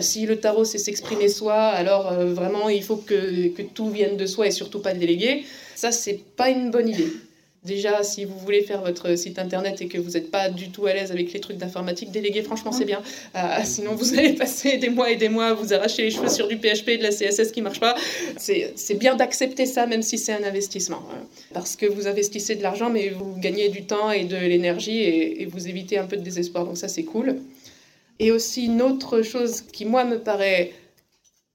[0.00, 4.46] si le tarot c'est s'exprimer soi, alors vraiment il faut que, tout vienne de soi
[4.46, 5.44] et surtout pas déléguer.
[5.74, 7.08] Ça, c'est pas une bonne idée.
[7.64, 10.86] Déjà, si vous voulez faire votre site internet et que vous n'êtes pas du tout
[10.86, 13.00] à l'aise avec les trucs d'informatique, déléguer, franchement, c'est bien.
[13.36, 16.28] Euh, sinon, vous allez passer des mois et des mois à vous arracher les cheveux
[16.28, 17.94] sur du PHP et de la CSS qui ne marche pas.
[18.36, 21.04] C'est bien d'accepter ça, même si c'est un investissement.
[21.12, 21.24] Hein.
[21.54, 25.42] Parce que vous investissez de l'argent, mais vous gagnez du temps et de l'énergie et,
[25.42, 26.64] et vous évitez un peu de désespoir.
[26.64, 27.36] Donc ça, c'est cool.
[28.18, 30.72] Et aussi, une autre chose qui, moi, me paraît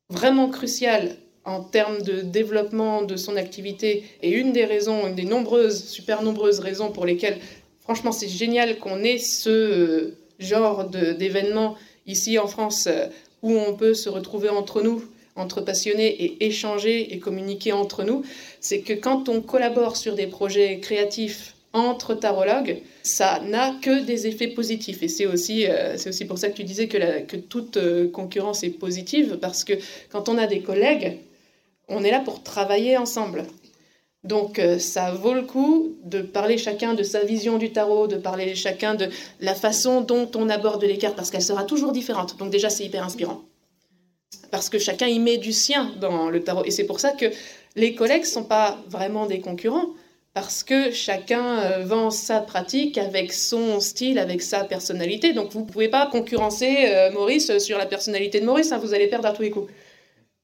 [0.10, 1.18] vraiment cruciale
[1.48, 4.04] en termes de développement de son activité.
[4.22, 7.40] Et une des raisons, une des nombreuses, super nombreuses raisons pour lesquelles,
[7.82, 13.08] franchement, c'est génial qu'on ait ce euh, genre d'événement ici en France euh,
[13.42, 15.06] où on peut se retrouver entre nous,
[15.38, 18.24] entre passionnés, et échanger et communiquer entre nous,
[18.60, 24.28] c'est que quand on collabore sur des projets créatifs entre tarologues, ça n'a que des
[24.28, 25.02] effets positifs.
[25.02, 27.78] Et c'est aussi, euh, aussi pour ça que tu disais que, que toute
[28.12, 29.74] concurrence est positive, parce que
[30.12, 31.20] quand on a des collègues,
[31.88, 33.46] on est là pour travailler ensemble.
[34.24, 38.18] Donc euh, ça vaut le coup de parler chacun de sa vision du tarot, de
[38.18, 42.38] parler chacun de la façon dont on aborde les cartes, parce qu'elle sera toujours différente.
[42.38, 43.42] Donc déjà, c'est hyper inspirant.
[44.52, 46.66] Parce que chacun y met du sien dans le tarot.
[46.66, 47.26] Et c'est pour ça que
[47.76, 49.88] les collègues ne sont pas vraiment des concurrents,
[50.34, 55.32] parce que chacun euh, vend sa pratique avec son style, avec sa personnalité.
[55.32, 58.94] Donc vous ne pouvez pas concurrencer euh, Maurice sur la personnalité de Maurice, hein, vous
[58.94, 59.72] allez perdre à tous les coups.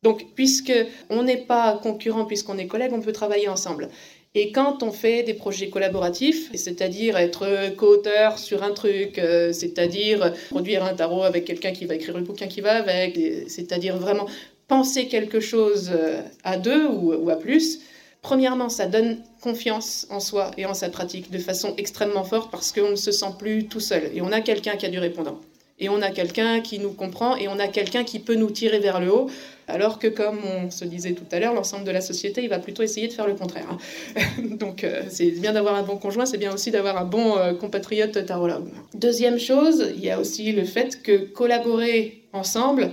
[0.03, 0.73] Donc, puisque
[1.09, 3.89] on n'est pas concurrent, puisqu'on est collègues, on peut travailler ensemble.
[4.35, 10.33] Et quand on fait des projets collaboratifs, c'est-à-dire être co-auteur sur un truc, euh, c'est-à-dire
[10.49, 14.27] produire un tarot avec quelqu'un qui va écrire le bouquin qui va avec, c'est-à-dire vraiment
[14.67, 17.81] penser quelque chose euh, à deux ou, à plus,
[18.23, 22.71] premièrement, ça donne confiance en soi et en sa pratique de façon extrêmement forte parce
[22.71, 25.39] qu'on ne se sent plus tout seul et on a quelqu'un qui a du répondant
[25.83, 28.79] et on a quelqu'un qui nous comprend et on a quelqu'un qui peut nous tirer
[28.79, 29.29] vers le haut,
[29.67, 32.59] alors que comme on se disait tout à l'heure, l'ensemble de la société, il va
[32.59, 33.67] plutôt essayer de faire le contraire.
[34.59, 37.53] Donc euh, c'est bien d'avoir un bon conjoint, c'est bien aussi d'avoir un bon euh,
[37.53, 38.69] compatriote tarologue.
[38.93, 42.91] Deuxième chose, il y a aussi le fait que collaborer ensemble,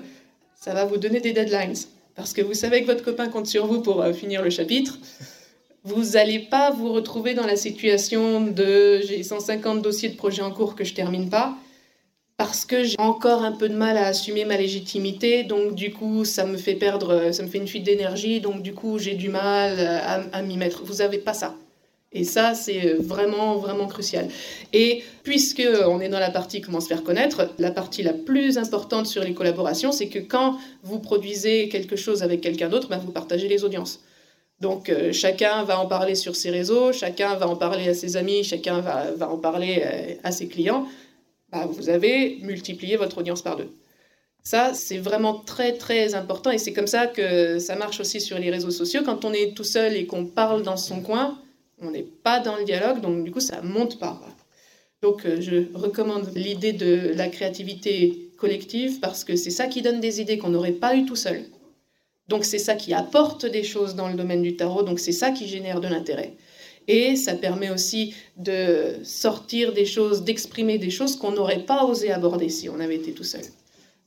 [0.56, 1.76] ça va vous donner des deadlines.
[2.16, 4.98] Parce que vous savez que votre copain compte sur vous pour euh, finir le chapitre
[5.82, 10.50] vous n'allez pas vous retrouver dans la situation de j'ai 150 dossiers de projets en
[10.50, 11.56] cours que je termine pas
[12.40, 16.24] parce que j'ai encore un peu de mal à assumer ma légitimité, donc du coup
[16.24, 19.28] ça me fait perdre, ça me fait une fuite d'énergie, donc du coup j'ai du
[19.28, 19.78] mal
[20.32, 20.82] à, m'y mettre.
[20.82, 21.54] Vous n'avez pas ça.
[22.12, 24.26] Et ça, c'est vraiment, vraiment crucial.
[24.72, 28.56] Et puisque on est dans la partie comment se faire connaître, la partie la plus
[28.56, 32.96] importante sur les collaborations, c'est que quand vous produisez quelque chose avec quelqu'un d'autre, ben,
[32.96, 34.00] vous partagez les audiences.
[34.62, 38.16] Donc euh, chacun va en parler sur ses réseaux, chacun va en parler à ses
[38.16, 40.86] amis, chacun va, en parler euh, à ses clients.
[41.52, 43.70] Bah, vous avez multiplié votre audience par deux.
[44.42, 48.38] Ça, c'est vraiment très très important et c'est comme ça que ça marche aussi sur
[48.38, 49.02] les réseaux sociaux.
[49.04, 51.38] Quand on est tout seul et qu'on parle dans son coin,
[51.82, 54.20] on n'est pas dans le dialogue, donc du coup ça monte pas.
[55.02, 60.00] Donc euh, je recommande l'idée de la créativité collective parce que c'est ça qui donne
[60.00, 61.44] des idées qu'on n'aurait pas eu tout seul.
[62.28, 65.32] Donc c'est ça qui apporte des choses dans le domaine du tarot, donc c'est ça
[65.32, 66.34] qui génère de l'intérêt.
[66.92, 72.10] Et ça permet aussi de sortir des choses, d'exprimer des choses qu'on n'aurait pas osé
[72.10, 73.44] aborder si on avait été tout seul.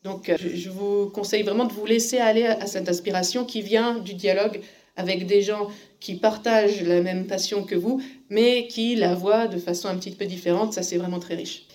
[0.03, 3.99] Donc euh, je vous conseille vraiment de vous laisser aller à cette inspiration qui vient
[3.99, 4.59] du dialogue
[4.97, 5.69] avec des gens
[6.01, 10.11] qui partagent la même passion que vous, mais qui la voient de façon un petit
[10.11, 10.73] peu différente.
[10.73, 11.67] Ça, c'est vraiment très riche.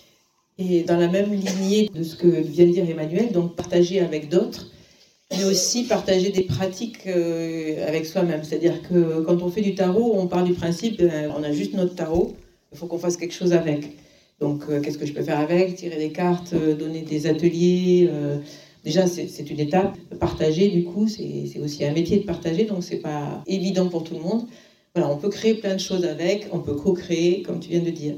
[0.59, 4.29] Et dans la même lignée de ce que vient de dire Emmanuel, donc partager avec
[4.29, 4.67] d'autres,
[5.31, 8.45] mais aussi partager des pratiques euh, avec soi-même.
[8.45, 11.75] C'est-à-dire que quand on fait du tarot, on part du principe, euh, on a juste
[11.75, 12.35] notre tarot,
[12.73, 13.97] il faut qu'on fasse quelque chose avec.
[14.41, 15.77] Donc, euh, qu'est-ce que je peux faire avec?
[15.77, 18.09] Tirer des cartes, donner des ateliers.
[18.85, 19.97] déjà, c'est une étape.
[20.19, 24.15] Partager, du coup, c'est aussi un métier de partager, donc c'est pas évident pour tout
[24.15, 24.47] le monde.
[24.95, 27.91] Voilà, on peut créer plein de choses avec, on peut co-créer, comme tu viens de
[27.91, 28.15] dire.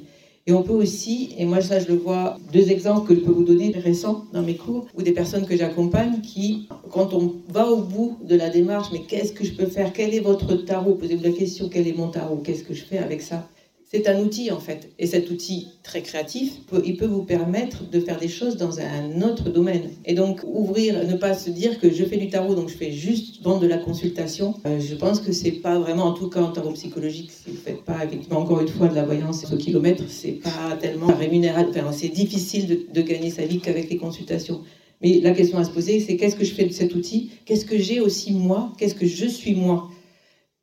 [0.46, 3.30] Et on peut aussi, et moi ça je le vois, deux exemples que je peux
[3.30, 7.68] vous donner récents dans mes cours, ou des personnes que j'accompagne qui, quand on va
[7.68, 9.92] au bout de la démarche, mais qu'est-ce que je peux faire?
[9.92, 10.94] Quel est votre tarot?
[10.94, 12.38] Posez-vous la question, quel est mon tarot?
[12.38, 13.46] Qu'est-ce que je fais avec ça?
[13.92, 14.90] C'est un outil en fait.
[15.00, 16.52] Et cet outil très créatif,
[16.84, 19.90] il peut vous permettre de faire des choses dans un autre domaine.
[20.04, 22.92] Et donc ouvrir, ne pas se dire que je fais du tarot, donc je fais
[22.92, 24.54] juste vendre de la consultation.
[24.64, 27.56] Euh, je pense que c'est pas vraiment, en tout cas en tarot psychologique, si vous
[27.56, 31.88] faites pas effectivement encore une fois de la voyance au kilomètre, c'est pas tellement rémunérateur.
[31.88, 34.60] Enfin, c'est difficile de, gagner sa vie qu'avec les consultations.
[35.02, 37.32] Mais la question à se poser, c'est qu'est-ce que je fais de cet outil?
[37.44, 38.72] Qu'est-ce que j'ai aussi moi?
[38.78, 39.90] Qu'est-ce que je suis moi?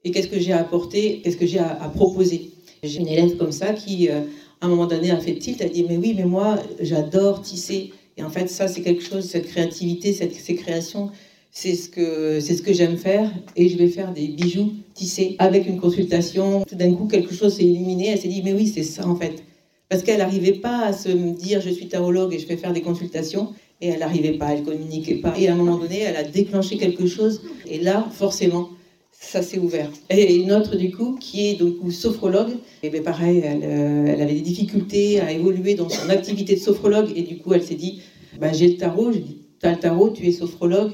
[0.06, 1.20] Et qu'est-ce que j'ai à apporter?
[1.22, 2.52] Qu'est-ce que j'ai à proposer?
[2.84, 4.22] J'ai une élève comme ça qui, euh,
[4.62, 7.92] à un moment donné, a fait tilt, a dit Mais oui, mais moi, j'adore tisser.
[8.18, 11.12] Et en fait, ça, c'est quelque chose, cette créativité, cette, ces créations,
[11.52, 13.32] c'est ce que, ce que j'aime faire.
[13.56, 16.63] Et je vais faire des bijoux tissés avec une consultation.
[16.66, 18.10] Tout d'un coup, quelque chose s'est illuminé.
[18.10, 19.44] Elle s'est dit Mais oui, c'est ça, en fait.
[19.90, 22.82] Parce qu'elle n'arrivait pas à se dire Je suis tarologue et je vais faire des
[22.82, 23.54] consultations.
[23.80, 25.36] Et elle n'arrivait pas, elle communiquait pas.
[25.38, 27.42] Et à un moment donné, elle a déclenché quelque chose.
[27.70, 28.70] Et là, forcément,
[29.19, 29.91] ça s'est ouvert.
[30.10, 32.53] Et une autre du coup qui est donc sophrologue,
[32.84, 36.60] et bien pareil, elle, euh, elle, avait des difficultés à évoluer dans son activité de
[36.60, 37.10] sophrologue.
[37.15, 38.01] Et du coup elle s'est dit,
[38.39, 40.91] bah, j'ai le tarot, j'ai dit, as le tarot, tu es sophrologue,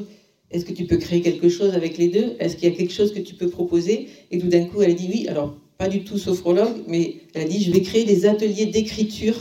[0.51, 2.36] est-ce que tu peux créer quelque chose avec les deux?
[2.39, 4.07] Est-ce qu'il y a quelque chose que tu peux proposer?
[4.31, 7.43] Et tout d'un coup elle a dit oui, alors pas du tout sophrologue, mais elle
[7.43, 9.36] a dit je vais créer des ateliers d'écriture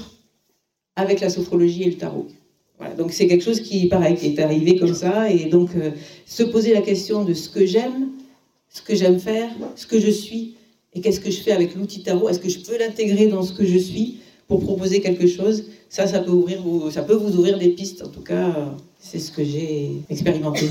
[0.96, 2.26] avec la sophrologie et le tarot.
[2.78, 5.92] Voilà, donc c'est quelque chose qui, pareil, est arrivé comme ça, et donc euh,
[6.26, 8.10] se poser la question de ce que j'aime,
[8.72, 10.54] ce que j'aime faire, ce que je suis,
[10.94, 12.28] et qu'est-ce que je fais avec l'outil tarot?
[12.28, 15.64] Est-ce que je peux l'intégrer dans ce que je suis pour proposer quelque chose?
[15.88, 18.02] Ça, ça peut, ouvrir ça peut vous ouvrir des pistes.
[18.02, 20.68] En tout cas, c'est ce que j'ai expérimenté.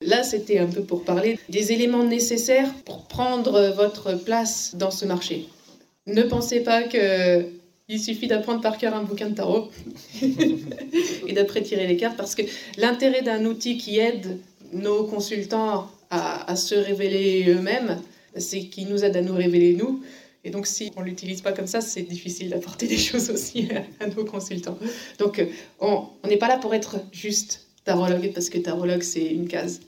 [0.00, 5.04] Là, c'était un peu pour parler des éléments nécessaires pour prendre votre place dans ce
[5.04, 5.48] marché.
[6.06, 7.44] Ne pensez pas que
[7.90, 9.70] il suffit d'apprendre par cœur un bouquin de tarot
[11.26, 12.42] et d'après tirer les cartes parce que
[12.76, 14.38] l'intérêt d'un outil qui aide
[14.74, 18.00] nos consultants à, se révéler eux-mêmes,
[18.36, 20.02] c'est qui nous aide à nous révéler nous.
[20.44, 23.68] Et donc, si on ne l'utilise pas comme ça, c'est difficile d'apporter des choses aussi
[24.00, 24.78] à, nos consultants.
[25.18, 25.44] Donc,
[25.80, 29.80] on n'est pas là pour être juste tarologue, parce que tarologue, c'est une case.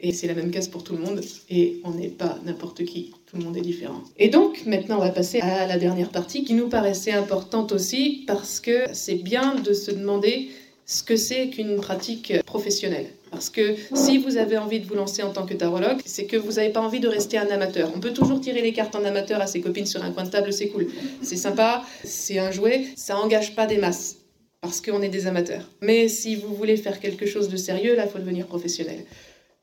[0.00, 1.20] Et c'est la même case pour tout le monde.
[1.48, 3.12] Et on n'est pas n'importe qui.
[3.26, 4.02] Tout le monde est différent.
[4.18, 8.24] Et donc, maintenant, on va passer à la dernière partie qui nous paraissait importante aussi,
[8.26, 10.50] parce que c'est bien de se demander
[10.86, 13.06] ce que c'est qu'une pratique professionnelle.
[13.34, 16.36] Parce que si vous avez envie de vous lancer en tant que tarologue, c'est que
[16.36, 17.90] vous n'avez pas envie de rester un amateur.
[17.94, 20.30] On peut toujours tirer les cartes en amateur à ses copines sur un coin de
[20.30, 20.86] table, c'est cool.
[21.20, 24.18] C'est sympa, c'est un jouet, ça engage pas des masses.
[24.60, 25.68] Parce qu'on est des amateurs.
[25.82, 29.04] Mais si vous voulez faire quelque chose de sérieux, là, il faut devenir professionnel.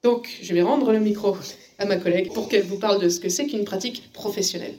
[0.03, 1.37] Donc, je vais rendre le micro
[1.79, 4.75] à ma collègue pour qu'elle vous parle de ce que c'est qu'une pratique professionnelle.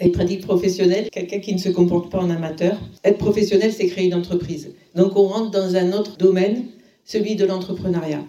[0.00, 2.78] Une pratique professionnelle, quelqu'un qui ne se comporte pas en amateur.
[3.02, 4.70] Être professionnel, c'est créer une entreprise.
[4.94, 6.66] Donc on rentre dans un autre domaine,
[7.04, 8.24] celui de l'entrepreneuriat.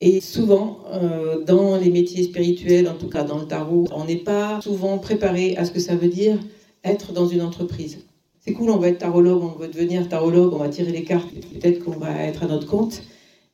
[0.00, 4.16] Et souvent, euh, dans les métiers spirituels, en tout cas dans le tarot, on n'est
[4.16, 6.38] pas souvent préparé à ce que ça veut dire
[6.82, 7.98] être dans une entreprise.
[8.40, 11.28] C'est cool, on va être tarologue, on veut devenir tarologue, on va tirer les cartes,
[11.30, 13.02] peut-être qu'on va être à notre compte,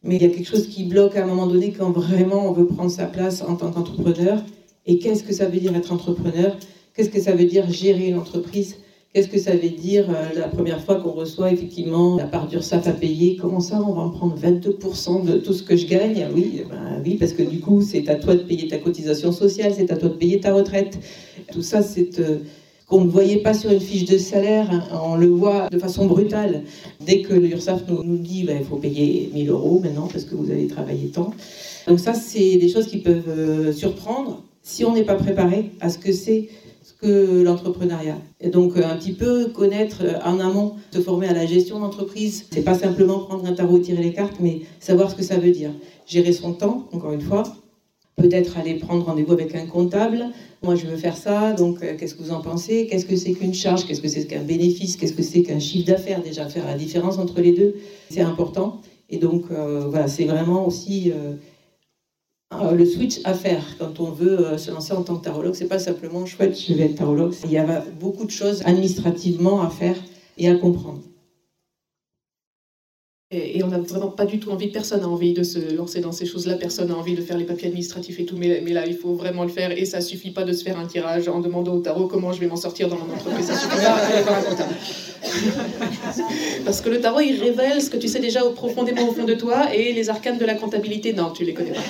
[0.03, 2.53] mais il y a quelque chose qui bloque à un moment donné quand vraiment on
[2.53, 4.43] veut prendre sa place en tant qu'entrepreneur.
[4.87, 6.57] Et qu'est-ce que ça veut dire être entrepreneur?
[6.95, 8.77] Qu'est-ce que ça veut dire gérer une entreprise?
[9.19, 12.87] Qu'est-ce que ça veut dire euh, la première fois qu'on reçoit effectivement la part d'URSSAF
[12.87, 13.35] à payer?
[13.35, 16.25] Comment ça, on va en prendre 22% de tout ce que je gagne?
[16.25, 19.33] Ah oui, ben, oui, parce que du coup, c'est à toi de payer ta cotisation
[19.33, 21.01] sociale, c'est à toi de payer ta retraite.
[21.53, 22.37] Tout ça, c'est euh,
[22.87, 26.07] qu'on ne voyait pas sur une fiche de salaire, hein, on le voit de façon
[26.07, 26.63] brutale.
[27.05, 30.49] Dès que l'URSSAF nous, dit ben, il faut payer 1000 euros maintenant parce que vous
[30.49, 31.33] avez travaillé tant.
[31.89, 35.89] Donc ça, c'est des choses qui peuvent euh, surprendre si on n'est pas préparé à
[35.89, 36.51] ce que c'est
[37.01, 38.19] que l'entrepreneuriat.
[38.41, 42.47] Et donc un petit peu connaître euh, en amont, se former à la gestion d'entreprise,
[42.53, 45.51] c'est pas simplement prendre un tarot, tirer les cartes, mais savoir ce que ça veut
[45.51, 45.71] dire.
[46.07, 47.45] Gérer son temps, encore une fois,
[48.17, 50.27] peut-être aller prendre rendez-vous avec un comptable.
[50.63, 52.89] Moi, je veux faire ça, donc euh, qu'est-ce que vous en pensez?
[52.89, 53.87] Qu'est-ce que c'est qu'une charge?
[53.87, 54.97] Qu'est-ce que c'est qu'un bénéfice?
[54.97, 56.21] Qu'est-ce que c'est qu'un chiffre d'affaires?
[56.23, 57.77] Déjà, faire la différence entre les deux,
[58.11, 58.81] c'est important.
[59.09, 61.35] Et donc, euh, voilà, c'est vraiment aussi euh,
[62.51, 65.55] le switch à faire quand on veut euh, se lancer en tant que tarologue.
[65.55, 67.35] C'est pas simplement chouette, je vais être tarologue.
[67.45, 69.97] Il y a beaucoup de choses administrativement à faire
[70.37, 71.03] et à comprendre.
[73.31, 76.13] Et, on n'a vraiment pas du tout envie, personne n'a envie de se lancer dans
[76.13, 78.87] ces choses-là, personne n'a envie de faire les papiers administratifs et tout, mais, mais, là,
[78.87, 81.41] il faut vraiment le faire et ça suffit pas de se faire un tirage en
[81.41, 84.23] demandant au tarot comment je vais m'en sortir dans mon entreprise, ça suffit pas d'aller
[84.23, 84.75] voir un comptable.
[86.65, 89.25] Parce que le tarot, il révèle ce que tu sais déjà au profondément au fond
[89.25, 91.81] de toi et les arcanes de la comptabilité, non, tu les connais pas.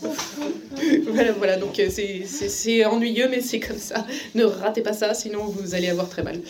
[1.12, 4.06] voilà, voilà, donc euh, c'est ennuyeux, mais c'est comme ça.
[4.34, 6.40] Ne ratez pas ça, sinon vous allez avoir très mal.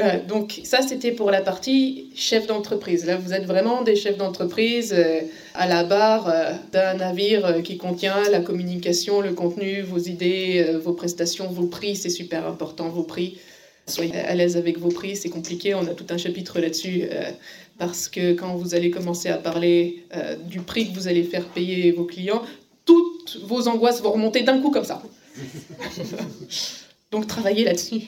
[0.00, 3.04] Euh, donc ça, c'était pour la partie chef d'entreprise.
[3.04, 5.20] Là, vous êtes vraiment des chefs d'entreprise euh,
[5.54, 10.92] à la barre euh, d'un navire qui contient la communication, le contenu, vos idées, vos
[10.92, 11.96] prestations, vos prix.
[11.96, 13.38] C'est super important, vos prix.
[13.86, 15.74] Soyez à l'aise avec vos prix, c'est compliqué.
[15.74, 17.08] On a tout un chapitre là-dessus
[17.76, 20.04] parce que quand vous allez commencer à parler
[20.44, 22.42] du prix que vous allez faire payer vos clients,
[22.84, 25.02] toutes vos angoisses vont remonter d'un coup comme ça.
[27.10, 28.02] Donc travaillez là-dessus.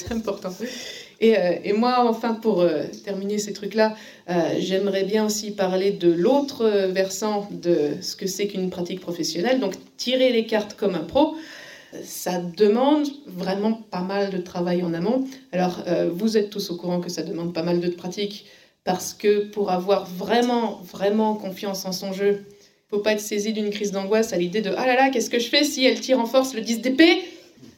[0.00, 0.52] C'est important.
[1.20, 3.94] Et, euh, et, moi, enfin, pour euh, terminer ces trucs-là,
[4.28, 9.60] euh, j'aimerais bien aussi parler de l'autre versant de ce que c'est qu'une pratique professionnelle.
[9.60, 11.36] Donc, tirer les cartes comme un pro,
[12.02, 15.24] ça demande vraiment pas mal de travail en amont.
[15.52, 15.82] Alors,
[16.12, 18.46] vous êtes tous au courant que ça demande pas mal de pratique
[18.84, 22.44] parce que pour avoir vraiment, vraiment confiance en son jeu,
[22.90, 25.40] faut pas être saisi d'une crise d'angoisse à l'idée de ah là là, qu'est-ce que
[25.40, 27.22] je fais si elle tire en force le 10 d'épée?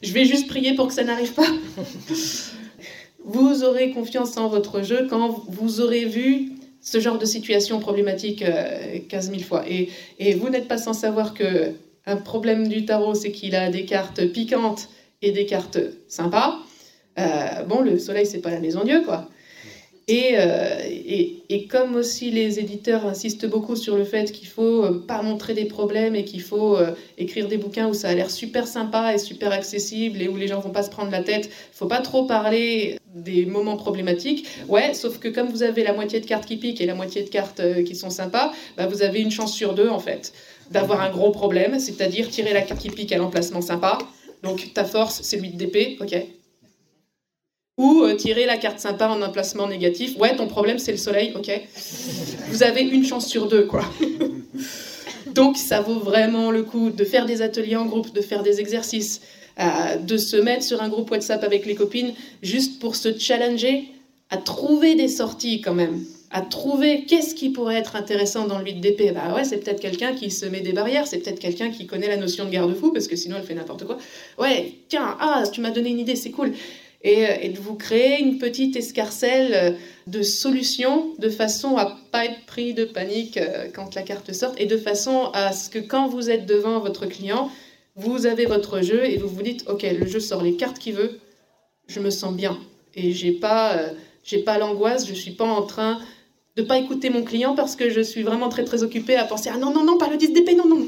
[0.01, 1.47] Je vais juste prier pour que ça n'arrive pas.
[3.25, 8.43] vous aurez confiance en votre jeu quand vous aurez vu ce genre de situation problématique
[9.09, 9.63] 15 euh, 000 fois.
[9.67, 11.71] Et, vous n'êtes pas sans savoir que
[12.05, 14.89] un problème du tarot, c'est qu'il a des cartes piquantes
[15.21, 15.79] et des cartes
[16.09, 16.59] sympas.
[17.17, 19.29] Euh, bon, le soleil, c'est pas la maison Dieu, quoi.
[20.09, 25.05] Euh, et, et, comme aussi les éditeurs insistent beaucoup sur le fait qu'il faut euh,
[25.07, 28.29] pas montrer des problèmes et qu'il faut euh, écrire des bouquins où ça a l'air
[28.29, 31.49] super sympa et super accessible et où les gens vont pas se prendre la tête,
[31.71, 34.45] faut pas trop parler des moments problématiques.
[34.67, 37.23] Ouais, sauf que comme vous avez la moitié de cartes qui piquent et la moitié
[37.23, 40.33] de cartes qui sont sympas, bah vous avez une chance sur deux en fait
[40.71, 43.99] d'avoir un gros problème, c'est-à-dire tirer la carte qui pique à l'emplacement sympa.
[44.41, 46.15] Donc ta force, c'est 8 d'épée, ok,
[47.77, 50.17] ou euh, tirer la carte sympa en emplacement négatif.
[50.19, 51.51] Ouais, ton problème c'est le soleil, ok.
[52.49, 53.83] Vous avez une chance sur deux, quoi.
[55.33, 58.59] Donc ça vaut vraiment le coup de faire des ateliers en groupe, de faire des
[58.59, 59.21] exercices,
[59.59, 62.13] euh, de se mettre sur un groupe WhatsApp avec les copines,
[62.43, 63.85] juste pour se challenger
[64.29, 68.65] à trouver des sorties quand même, à trouver qu'est-ce qui pourrait être intéressant dans le
[68.65, 69.11] 8 d'épée.
[69.11, 72.07] Bah ouais, c'est peut-être quelqu'un qui se met des barrières, c'est peut-être quelqu'un qui connaît
[72.07, 73.97] la notion de garde-fou, parce que sinon elle fait n'importe quoi.
[74.39, 76.53] Ouais, tiens, ah, tu m'as donné une idée, c'est cool.
[77.05, 79.71] Euh, et, de vous créer une petite escarcelle euh,
[80.07, 84.53] de solutions de façon à pas être pris de panique euh, quand la carte sort
[84.57, 87.51] et de façon à ce que quand vous êtes devant votre client,
[87.97, 90.93] vous avez votre jeu et vous vous dites ok le jeu sort les cartes qu'il
[90.93, 91.19] veut,
[91.87, 92.57] je me sens bien.
[92.95, 93.81] Et j'ai pas
[94.23, 95.99] j'ai pas l'angoisse, je suis pas en train
[96.55, 99.49] de pas écouter mon client parce que je suis vraiment très très occupée à penser
[99.53, 100.87] ah non non non pas le 10 d'épée non non.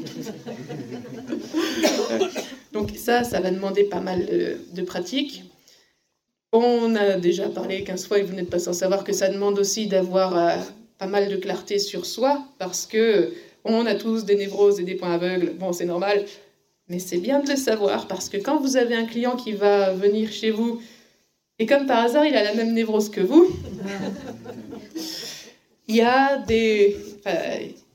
[2.72, 5.44] Donc ça ça va demander pas mal de, de pratique
[6.52, 9.58] on a déjà parlé 15 fois et vous n'êtes pas sans savoir que ça demande
[9.58, 10.56] aussi d'avoir euh,
[10.98, 13.32] pas mal de clarté sur soi parce que
[13.64, 15.54] on a tous des névroses et des points aveugles.
[15.58, 16.24] Bon, c'est normal,
[16.88, 19.92] mais c'est bien de le savoir parce que quand vous avez un client qui va
[19.92, 20.80] venir chez vous
[21.58, 23.48] et comme par hasard il a la même névrose que vous,
[25.88, 26.96] il y a des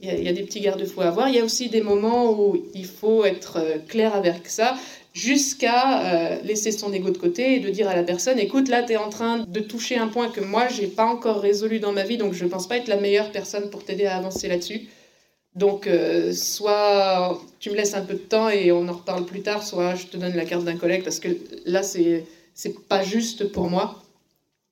[0.02, 1.30] il y, a des petits garde-fous à avoir.
[1.30, 4.76] Il y a aussi des moments où il faut être euh, clair avec ça
[5.14, 8.82] jusqu'à euh, laisser son ego de côté et de dire à la personne écoute là
[8.82, 11.92] tu es en train de toucher un point que moi j'ai pas encore résolu dans
[11.92, 14.88] ma vie donc je pense pas être la meilleure personne pour t'aider à avancer là-dessus
[15.54, 19.42] donc euh, soit tu me laisses un peu de temps et on en reparle plus
[19.42, 21.30] tard soit je te donne la carte d'un collègue parce que
[21.66, 24.02] là c'est c'est pas juste pour moi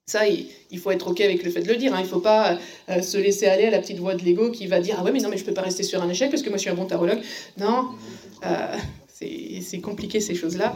[0.05, 1.93] ça, il, faut être OK avec le fait de le dire.
[1.93, 1.99] Hein.
[1.99, 2.57] Il ne faut pas
[2.89, 5.11] euh, se laisser aller à la petite voix de l'ego qui va dire Ah ouais,
[5.11, 6.61] mais non, mais je ne peux pas rester sur un échec parce que moi je
[6.61, 7.21] suis un bon tarologue.
[7.59, 7.89] Non,
[9.19, 10.75] c'est compliqué ces choses-là.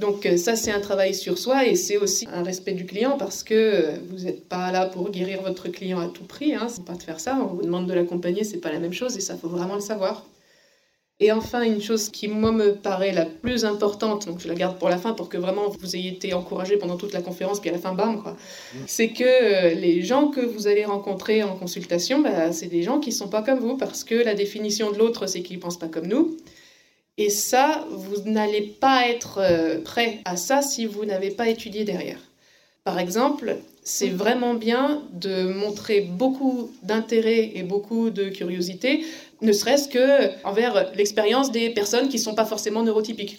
[0.00, 3.16] Donc euh, ça, c'est un travail sur soi et c'est aussi un respect du client
[3.18, 6.54] parce que euh, vous n'êtes pas là pour guérir votre client à tout prix.
[6.54, 7.38] Hein, c'est pas de faire ça.
[7.38, 9.80] On vous demande de l'accompagner, c'est pas la même chose et ça faut vraiment le
[9.80, 10.24] savoir.
[11.22, 14.78] Et enfin, une chose qui moi me paraît la plus importante, donc je la garde
[14.78, 17.68] pour la fin pour que vraiment vous ayez été encouragé pendant toute la conférence, puis
[17.68, 18.38] à la fin, bam, quoi.
[18.86, 23.00] C'est que euh, les gens que vous allez rencontrer en consultation, bah, c'est des gens
[23.00, 25.88] qui sont pas comme vous parce que la définition de l'autre, c'est qu'ils pensent pas
[25.88, 26.38] comme nous.
[27.20, 31.84] Et ça, vous n'allez pas être euh, prêt à ça si vous n'avez pas étudié
[31.84, 32.18] derrière.
[32.82, 39.04] Par exemple, c'est vraiment bien de montrer beaucoup d'intérêt et beaucoup de curiosité,
[39.42, 43.36] ne serait-ce que envers l'expérience des personnes qui ne sont pas forcément neurotypiques.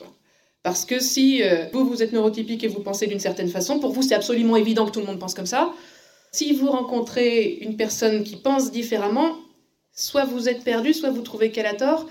[0.62, 3.94] Parce que si euh, vous, vous êtes neurotypique et vous pensez d'une certaine façon, pour
[3.94, 5.74] vous, c'est absolument évident que tout le monde pense comme ça.
[6.32, 9.38] Si vous rencontrez une personne qui pense différemment,
[9.92, 12.06] soit vous êtes perdu, soit vous trouvez qu'elle a tort,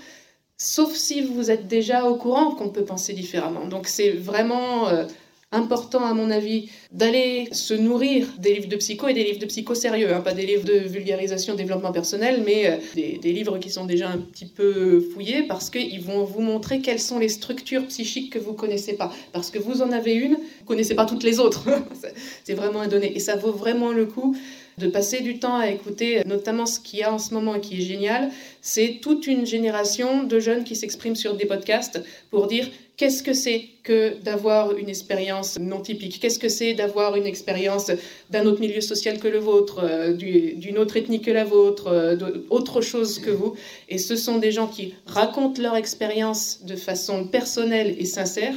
[0.61, 3.65] sauf si vous êtes déjà au courant qu'on peut penser différemment.
[3.65, 5.05] Donc c'est vraiment euh,
[5.51, 9.47] important, à mon avis, d'aller se nourrir des livres de psycho et des livres de
[9.47, 13.71] psycho sérieux, hein, pas des livres de vulgarisation, développement personnel, mais euh, des, livres qui
[13.71, 17.87] sont déjà un petit peu fouillés parce qu'ils vont vous montrer quelles sont les structures
[17.87, 19.11] psychiques que vous connaissez pas.
[19.33, 21.69] Parce que vous en avez une, vous connaissez pas toutes les autres.
[22.43, 23.15] C'est vraiment un donné.
[23.15, 24.37] Et ça vaut vraiment le coup
[24.81, 27.77] de passer du temps à écouter, notamment ce qu'il y a en ce moment qui
[27.77, 28.29] est génial,
[28.61, 32.67] c'est toute une génération de jeunes qui s'expriment sur des podcasts pour dire
[32.97, 37.89] qu'est-ce que c'est que d'avoir une expérience non typique, qu'est-ce que c'est d'avoir une expérience
[38.29, 42.15] d'un autre milieu social que le vôtre, euh, d'une autre ethnie que la vôtre, euh,
[42.49, 43.55] autre chose que vous.
[43.89, 48.53] Et ce sont des gens qui racontent leur expérience de façon personnelle et sincère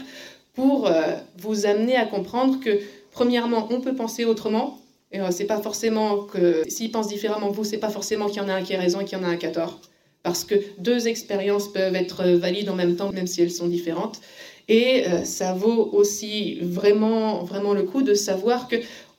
[0.54, 2.80] pour euh, vous amener à comprendre que,
[3.12, 4.78] premièrement, on peut penser autrement,
[5.14, 8.38] et euh, c'est pas forcément que s'ils pensent différemment que vous, c'est pas forcément qu'il
[8.38, 9.50] y en a un qui a raison et qu'il y en a un qui a
[9.50, 9.80] tort.
[10.24, 14.20] Parce que deux expériences peuvent être valides en même temps, même si elles sont différentes.
[14.68, 18.76] Et euh, ça vaut aussi vraiment, vraiment le coup de savoir que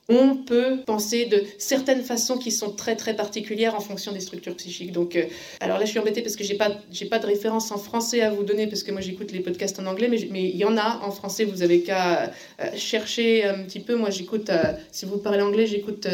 [0.08, 4.54] on peut penser de certaines façons qui sont très très particulières en fonction des structures
[4.56, 4.92] psychiques.
[4.92, 5.24] Donc, euh,
[5.60, 6.70] alors là, je suis embêtée parce que j'ai pas
[7.10, 9.86] pas de référence en français à vous donner parce que moi j'écoute les podcasts en
[9.86, 11.44] anglais, mais mais il y en a en français.
[11.44, 13.96] Vous avez qu'à euh, chercher un petit peu.
[13.96, 16.06] Moi, j'écoute euh, si vous parlez anglais, j'écoute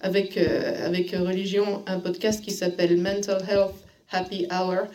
[0.00, 3.74] avec avec religion un podcast qui s'appelle Mental Health
[4.12, 4.86] Happy Hour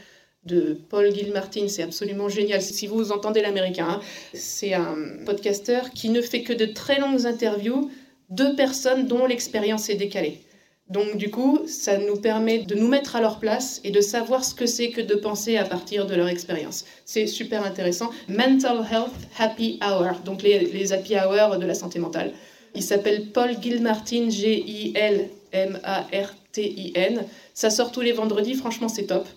[0.46, 2.62] de Paul Gilmartin, c'est absolument génial.
[2.62, 4.02] Si vous entendez l'américain, hein,
[4.34, 7.92] c'est un podcasteur qui ne fait que de très longues interviews
[8.32, 10.41] deux personnes dont l'expérience est décalée.
[10.89, 14.43] Donc du coup, ça nous permet de nous mettre à leur place et de savoir
[14.43, 16.84] ce que c'est que de penser à partir de leur expérience.
[17.05, 18.09] C'est super intéressant.
[18.27, 22.34] Mental Health Happy Hour, donc les, les happy hours de la santé mentale.
[22.75, 25.32] Il s'appelle Paul Gilmartin, G-I-L-M-A-R-T-I-N.
[27.53, 29.27] Ça sort tous les vendredis, franchement c'est top.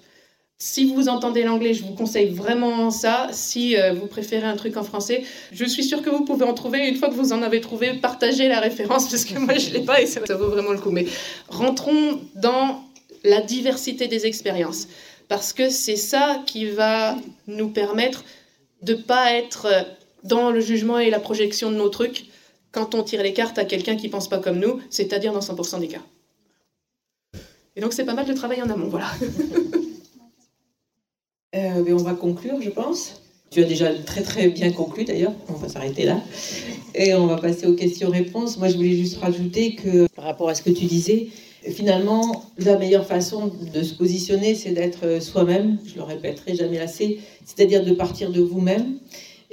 [0.59, 3.29] Si vous entendez l'anglais, je vous conseille vraiment ça.
[3.33, 6.55] Si euh, vous préférez un truc en français, je suis sûre que vous pouvez en
[6.55, 6.89] trouver.
[6.89, 9.81] Une fois que vous en avez trouvé, partagez la référence parce que moi je l'ai
[9.81, 10.91] pas et ça, vaut vraiment le coup.
[10.91, 11.07] Mais
[11.49, 12.85] rentrons dans
[13.25, 14.87] la diversité des expériences
[15.29, 17.17] parce que c'est ça qui va
[17.49, 18.25] nous permettre
[18.83, 19.67] de pas être
[20.23, 22.27] dans le jugement et la projection de nos trucs
[22.71, 25.81] quand on tire les cartes à quelqu'un qui pense pas comme nous, c'est-à-dire dans 100%
[25.81, 26.03] des cas.
[27.77, 29.11] Et donc c'est pas mal de travail en amont, voilà.
[31.55, 33.23] Euh, on va conclure, je pense.
[33.51, 36.21] Tu as déjà très très bien conclu d'ailleurs, on va s'arrêter là.
[36.97, 38.59] Et on va passer aux questions-réponses.
[38.59, 41.29] Moi je voulais juste rajouter que par rapport à ce que tu disais,
[41.71, 47.21] finalement la meilleure façon de se positionner c'est d'être soi-même, je le répéterai jamais assez,
[47.45, 48.99] c'est-à-dire de partir de vous-même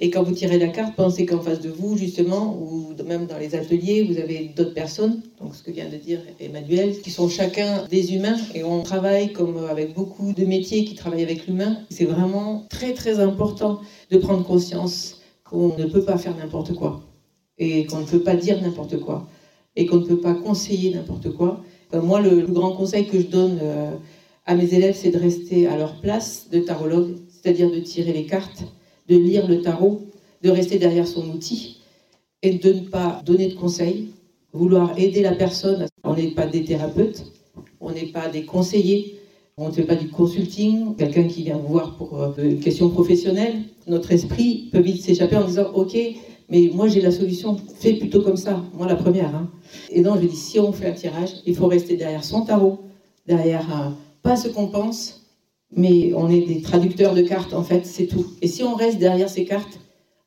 [0.03, 3.37] et quand vous tirez la carte, pensez qu'en face de vous, justement, ou même dans
[3.37, 7.29] les ateliers, vous avez d'autres personnes, donc ce que vient de dire Emmanuel, qui sont
[7.29, 11.77] chacun des humains, et on travaille comme avec beaucoup de métiers qui travaillent avec l'humain.
[11.91, 17.03] C'est vraiment très très important de prendre conscience qu'on ne peut pas faire n'importe quoi,
[17.59, 19.27] et qu'on ne peut pas dire n'importe quoi,
[19.75, 21.61] et qu'on ne peut pas conseiller n'importe quoi.
[21.91, 23.91] Ben, moi, le, grand conseil que je donne euh,
[24.47, 28.25] à mes élèves, c'est de rester à leur place de tarologue, c'est-à-dire de tirer les
[28.25, 28.63] cartes
[29.11, 30.01] de lire le tarot,
[30.41, 31.81] de rester derrière son outil
[32.41, 34.07] et de ne pas donner de conseils,
[34.53, 35.85] vouloir aider la personne.
[36.05, 37.25] On n'est pas des thérapeutes,
[37.81, 39.17] on n'est pas des conseillers,
[39.57, 42.89] on ne fait pas du consulting, quelqu'un qui vient vous voir pour euh, une question
[42.89, 43.55] professionnelle.
[43.85, 45.97] Notre esprit peut vite s'échapper en disant Ok,
[46.49, 49.35] mais moi j'ai la solution, fais plutôt comme ça, moi la première.
[49.35, 49.49] Hein.
[49.89, 52.79] Et donc je dis Si on fait un tirage, il faut rester derrière son tarot,
[53.27, 53.89] derrière euh,
[54.23, 55.20] pas ce qu'on pense,
[55.75, 58.25] mais on est des traducteurs de cartes en fait, c'est tout.
[58.41, 59.79] Et si on reste derrière ces cartes,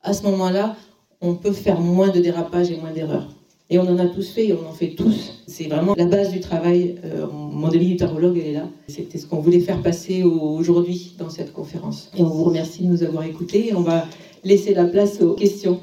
[0.02, 0.76] à ce moment-là,
[1.20, 3.28] on peut faire moins de dérapages et moins d'erreurs.
[3.70, 5.42] Et on en a tous fait et on en fait tous.
[5.46, 6.96] C'est vraiment la base du travail.
[7.04, 8.68] Euh, mon du tarologue, elle est là.
[8.88, 12.10] C'était ce qu'on voulait faire passer aujourd'hui dans cette conférence.
[12.16, 13.72] Et on vous remercie de nous avoir écoutés.
[13.74, 14.06] On va
[14.44, 15.80] laisser la place aux questions.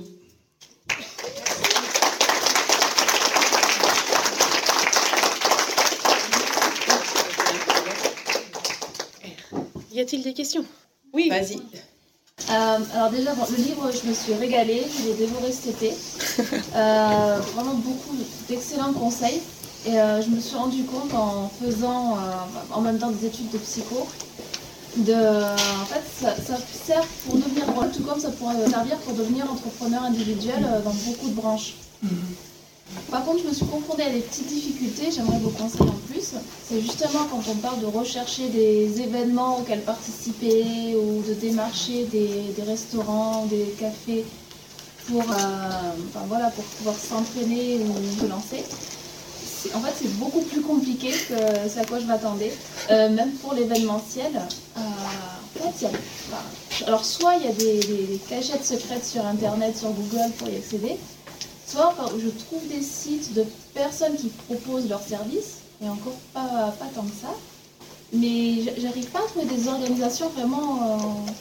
[10.01, 10.65] A-t-il des questions?
[11.13, 11.29] Oui.
[11.29, 11.57] Vas-y.
[12.49, 15.93] Euh, alors déjà, le livre, je me suis régalée, je l'ai dévoré cet été.
[16.73, 18.15] Euh, vraiment beaucoup
[18.47, 19.41] d'excellents conseils.
[19.85, 22.17] Et euh, je me suis rendu compte en faisant
[22.71, 24.07] en même temps des études de psycho,
[24.95, 30.03] de, en fait, ça, sert pour devenir, tout comme ça pourrait servir pour devenir entrepreneur
[30.03, 31.75] individuel dans beaucoup de branches.
[32.01, 32.11] Mhm.
[33.09, 36.33] Par contre, je me suis confrontée à des petites difficultés, j'aimerais vos conseils en plus.
[36.67, 42.63] C'est justement quand on parle de rechercher des événements auxquels participer ou de démarcher des,
[42.63, 44.25] restaurants, des cafés
[45.07, 48.63] pour, euh, voilà, pour pouvoir s'entraîner ou se lancer.
[49.75, 52.51] En fait, c'est beaucoup plus compliqué que ce à quoi je m'attendais.
[52.89, 54.31] Euh, même pour l'événementiel,
[54.77, 55.87] euh, en fait,
[56.87, 60.55] Alors, soit il y a des, des cachettes secrètes sur Internet, sur Google pour y
[60.55, 60.97] accéder,
[61.71, 66.87] soit je trouve des sites de personnes qui proposent leurs services, et encore pas, pas
[66.93, 67.33] tant que ça.
[68.13, 70.97] Mais j'arrive pas à trouver des organisations vraiment euh,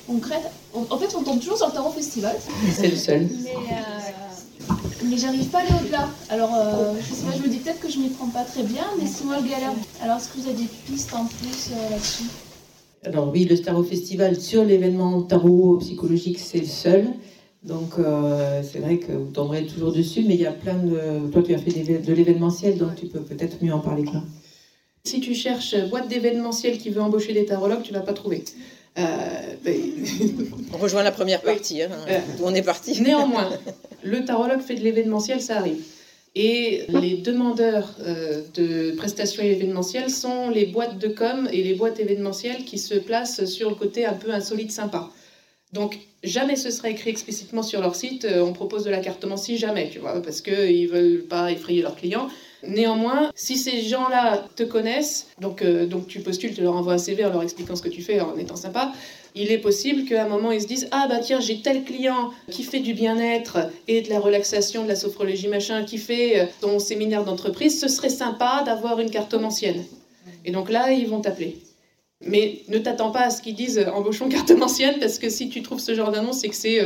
[0.06, 0.50] concrètes.
[0.72, 2.36] En fait, on tombe toujours sur le tarot festival.
[2.72, 3.28] C'est le seul.
[3.42, 4.74] Mais, euh,
[5.04, 6.08] mais j'arrive pas à aller au-delà.
[6.28, 8.62] Alors, euh, je sais pas, je me dis peut-être que je m'y prends pas très
[8.62, 9.72] bien, mais c'est moi le galère.
[10.00, 12.24] Alors, est-ce que vous avez des pistes en plus là-dessus?
[13.02, 17.06] Alors oui, le Tarot Festival sur l'événement tarot psychologique, c'est le seul.
[17.62, 17.92] Donc
[18.62, 21.30] c'est vrai que vous tomberez toujours dessus, mais il y a plein de...
[21.30, 24.22] Toi, tu as fait de l'événementiel, donc tu peux peut-être mieux en parler que là.
[25.04, 28.44] Si tu cherches boîte d'événementiel qui veut embaucher des tarologues, tu vas pas trouver.
[28.98, 29.02] Euh,
[29.64, 29.76] ben,
[30.74, 33.00] on rejoint la première partie, hein, euh, où on est parti.
[33.00, 33.50] Néanmoins,
[34.02, 35.82] le tarologue fait de l'événementiel, ça arrive.
[36.36, 41.98] Et les demandeurs euh, de prestations événementielles sont les boîtes de com et les boîtes
[41.98, 45.10] événementielles qui se placent sur le côté un peu insolite sympa.
[45.72, 49.88] Donc, jamais ce sera écrit explicitement sur leur site, on propose de la cartomancie, jamais,
[49.90, 52.28] tu vois, parce qu'ils ne veulent pas effrayer leurs clients.
[52.62, 56.98] Néanmoins, si ces gens-là te connaissent, donc, euh, donc tu postules, tu leur envoies un
[56.98, 58.92] CV en leur expliquant ce que tu fais en étant sympa,
[59.34, 62.30] il est possible qu'à un moment ils se disent Ah bah tiens, j'ai tel client
[62.50, 66.46] qui fait du bien-être et de la relaxation, de la sophrologie machin, qui fait euh,
[66.60, 69.84] ton séminaire d'entreprise, ce serait sympa d'avoir une cartomancienne.
[70.44, 71.56] Et donc là, ils vont t'appeler.
[72.22, 75.62] Mais ne t'attends pas à ce qu'ils disent euh, embauchons cartomancienne parce que si tu
[75.62, 76.76] trouves ce genre d'annonce, c'est que c'est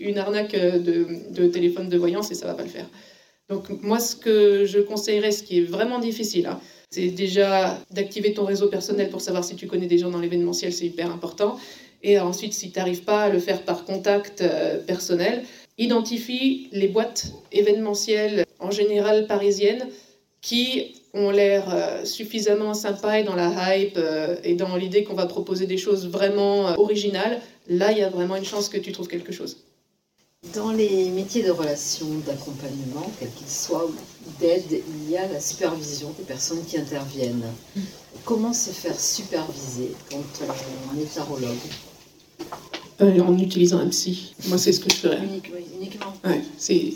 [0.00, 2.86] une arnaque de, de téléphone de voyance et ça va pas le faire.
[3.48, 8.32] Donc moi, ce que je conseillerais, ce qui est vraiment difficile, hein, c'est déjà d'activer
[8.32, 11.58] ton réseau personnel pour savoir si tu connais des gens dans l'événementiel, c'est hyper important.
[12.02, 15.42] Et ensuite, si tu n'arrives pas à le faire par contact euh, personnel,
[15.76, 19.88] identifie les boîtes événementielles, en général parisiennes,
[20.40, 25.14] qui ont l'air euh, suffisamment sympas et dans la hype euh, et dans l'idée qu'on
[25.14, 27.40] va proposer des choses vraiment originales.
[27.68, 29.56] Là, il y a vraiment une chance que tu trouves quelque chose.
[30.54, 33.90] Dans les métiers de relation, d'accompagnement, quels qu'ils soient,
[34.40, 37.46] d'aide, il y a la supervision des personnes qui interviennent.
[38.26, 41.56] Comment se faire superviser quand on est tarologue?
[43.00, 44.34] Euh, En utilisant un psy.
[44.48, 45.20] Moi, c'est ce que je ferais.
[45.80, 46.92] uniquement Ouais, c'est.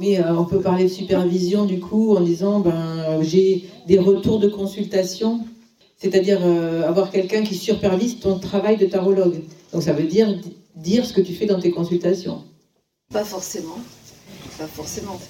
[0.00, 4.38] Mais euh, on peut parler de supervision du coup en disant ben, j'ai des retours
[4.38, 5.40] de consultation,
[5.98, 9.42] c'est-à-dire euh, avoir quelqu'un qui supervise ton travail de tarologue.
[9.72, 10.34] Donc ça veut dire
[10.76, 12.42] dire ce que tu fais dans tes consultations
[13.12, 13.78] Pas forcément.
[14.58, 15.20] Pas forcément.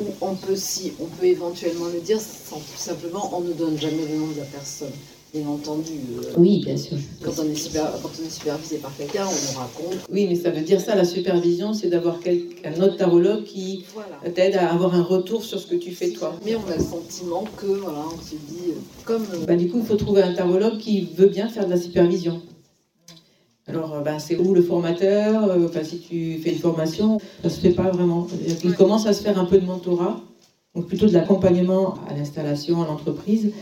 [0.00, 4.06] Ou on peut, si, on peut éventuellement le dire, tout simplement, on ne donne jamais
[4.10, 4.92] le nom de la personne.
[5.32, 5.92] Bien entendu.
[6.18, 6.98] Euh, oui, bien sûr.
[7.24, 10.06] Quand on, est supervisé par quelqu'un, on nous raconte.
[10.10, 12.18] Oui, mais ça veut dire ça, la supervision, c'est d'avoir
[12.66, 13.86] un autre tarologue qui
[14.34, 16.34] t'aide à avoir un retour sur ce que tu fais toi.
[16.44, 19.22] Mais on a le sentiment que, voilà, on se dit, euh, comme.
[19.32, 21.80] Euh, bah, du coup, il faut trouver un tarologue qui veut bien faire de la
[21.80, 22.42] supervision.
[23.66, 27.70] Alors, bah, c'est où le formateur Enfin, si tu fais une formation, ça se fait
[27.70, 28.26] pas vraiment.
[28.64, 30.20] Il commence à se faire un peu de mentorat,
[30.74, 33.52] donc plutôt de l'accompagnement à l'installation, à l'entreprise.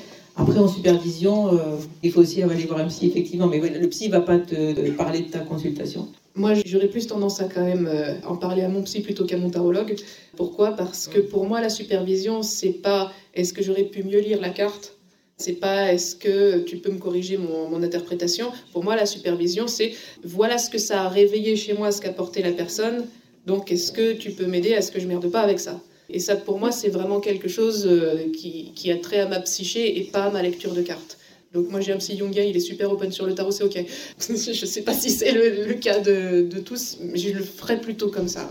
[0.40, 3.46] Après, en supervision, euh, il faut aussi aller voir un psy, effectivement.
[3.46, 6.08] Mais le psy ne va pas te, parler de ta consultation.
[6.34, 7.90] Moi, j'aurais plus tendance à quand même
[8.26, 9.96] en parler à mon psy plutôt qu'à mon tarologue.
[10.36, 10.70] Pourquoi?
[10.70, 14.50] Parce que pour moi, la supervision, c'est pas est-ce que j'aurais pu mieux lire la
[14.50, 14.96] carte?
[15.36, 18.50] C'est pas est-ce que tu peux me corriger mon, interprétation?
[18.72, 22.12] Pour moi, la supervision, c'est voilà ce que ça a réveillé chez moi, ce qu'a
[22.12, 23.06] porté la personne.
[23.46, 25.80] Donc, est-ce que tu peux m'aider à ce que je merde pas avec ça?
[26.12, 29.98] Et ça, pour moi, c'est vraiment quelque chose euh, qui, a trait à ma psyché
[29.98, 31.18] et pas à ma lecture de cartes.
[31.52, 33.76] Donc moi j'ai un psy Jungien, il est super open sur le tarot, c'est ok.
[34.20, 38.08] je sais pas si c'est le, cas de, de tous, mais je le ferai plutôt
[38.08, 38.48] comme ça.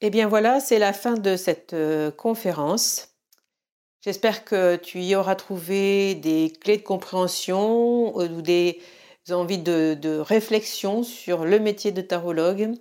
[0.00, 3.16] Eh bien voilà, c'est la fin de cette euh, conférence.
[4.02, 8.80] J'espère que tu y auras trouvé des clés de compréhension euh, ou des
[9.30, 12.74] envies de, réflexion sur le métier de tarologue.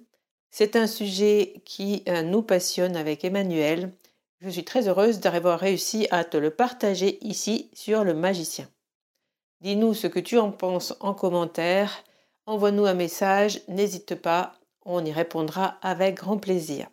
[0.57, 3.91] C'est un sujet qui euh, nous passionne avec Emmanuel.
[4.39, 8.65] Je suis très heureuse d'avoir réussi à te le partager ici sur le magicien.
[9.59, 12.05] Dis-nous ce que tu en penses en commentaire.
[12.45, 14.53] Envoie-nous un message, n'hésite pas,
[14.85, 16.87] on y répondra avec grand plaisir.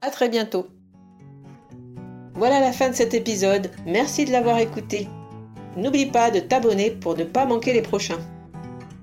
[0.00, 0.66] À très bientôt.
[2.34, 3.70] Voilà la fin de cet épisode.
[3.86, 5.06] Merci de l'avoir écouté.
[5.76, 8.18] N'oublie pas de t'abonner pour ne pas manquer les prochains.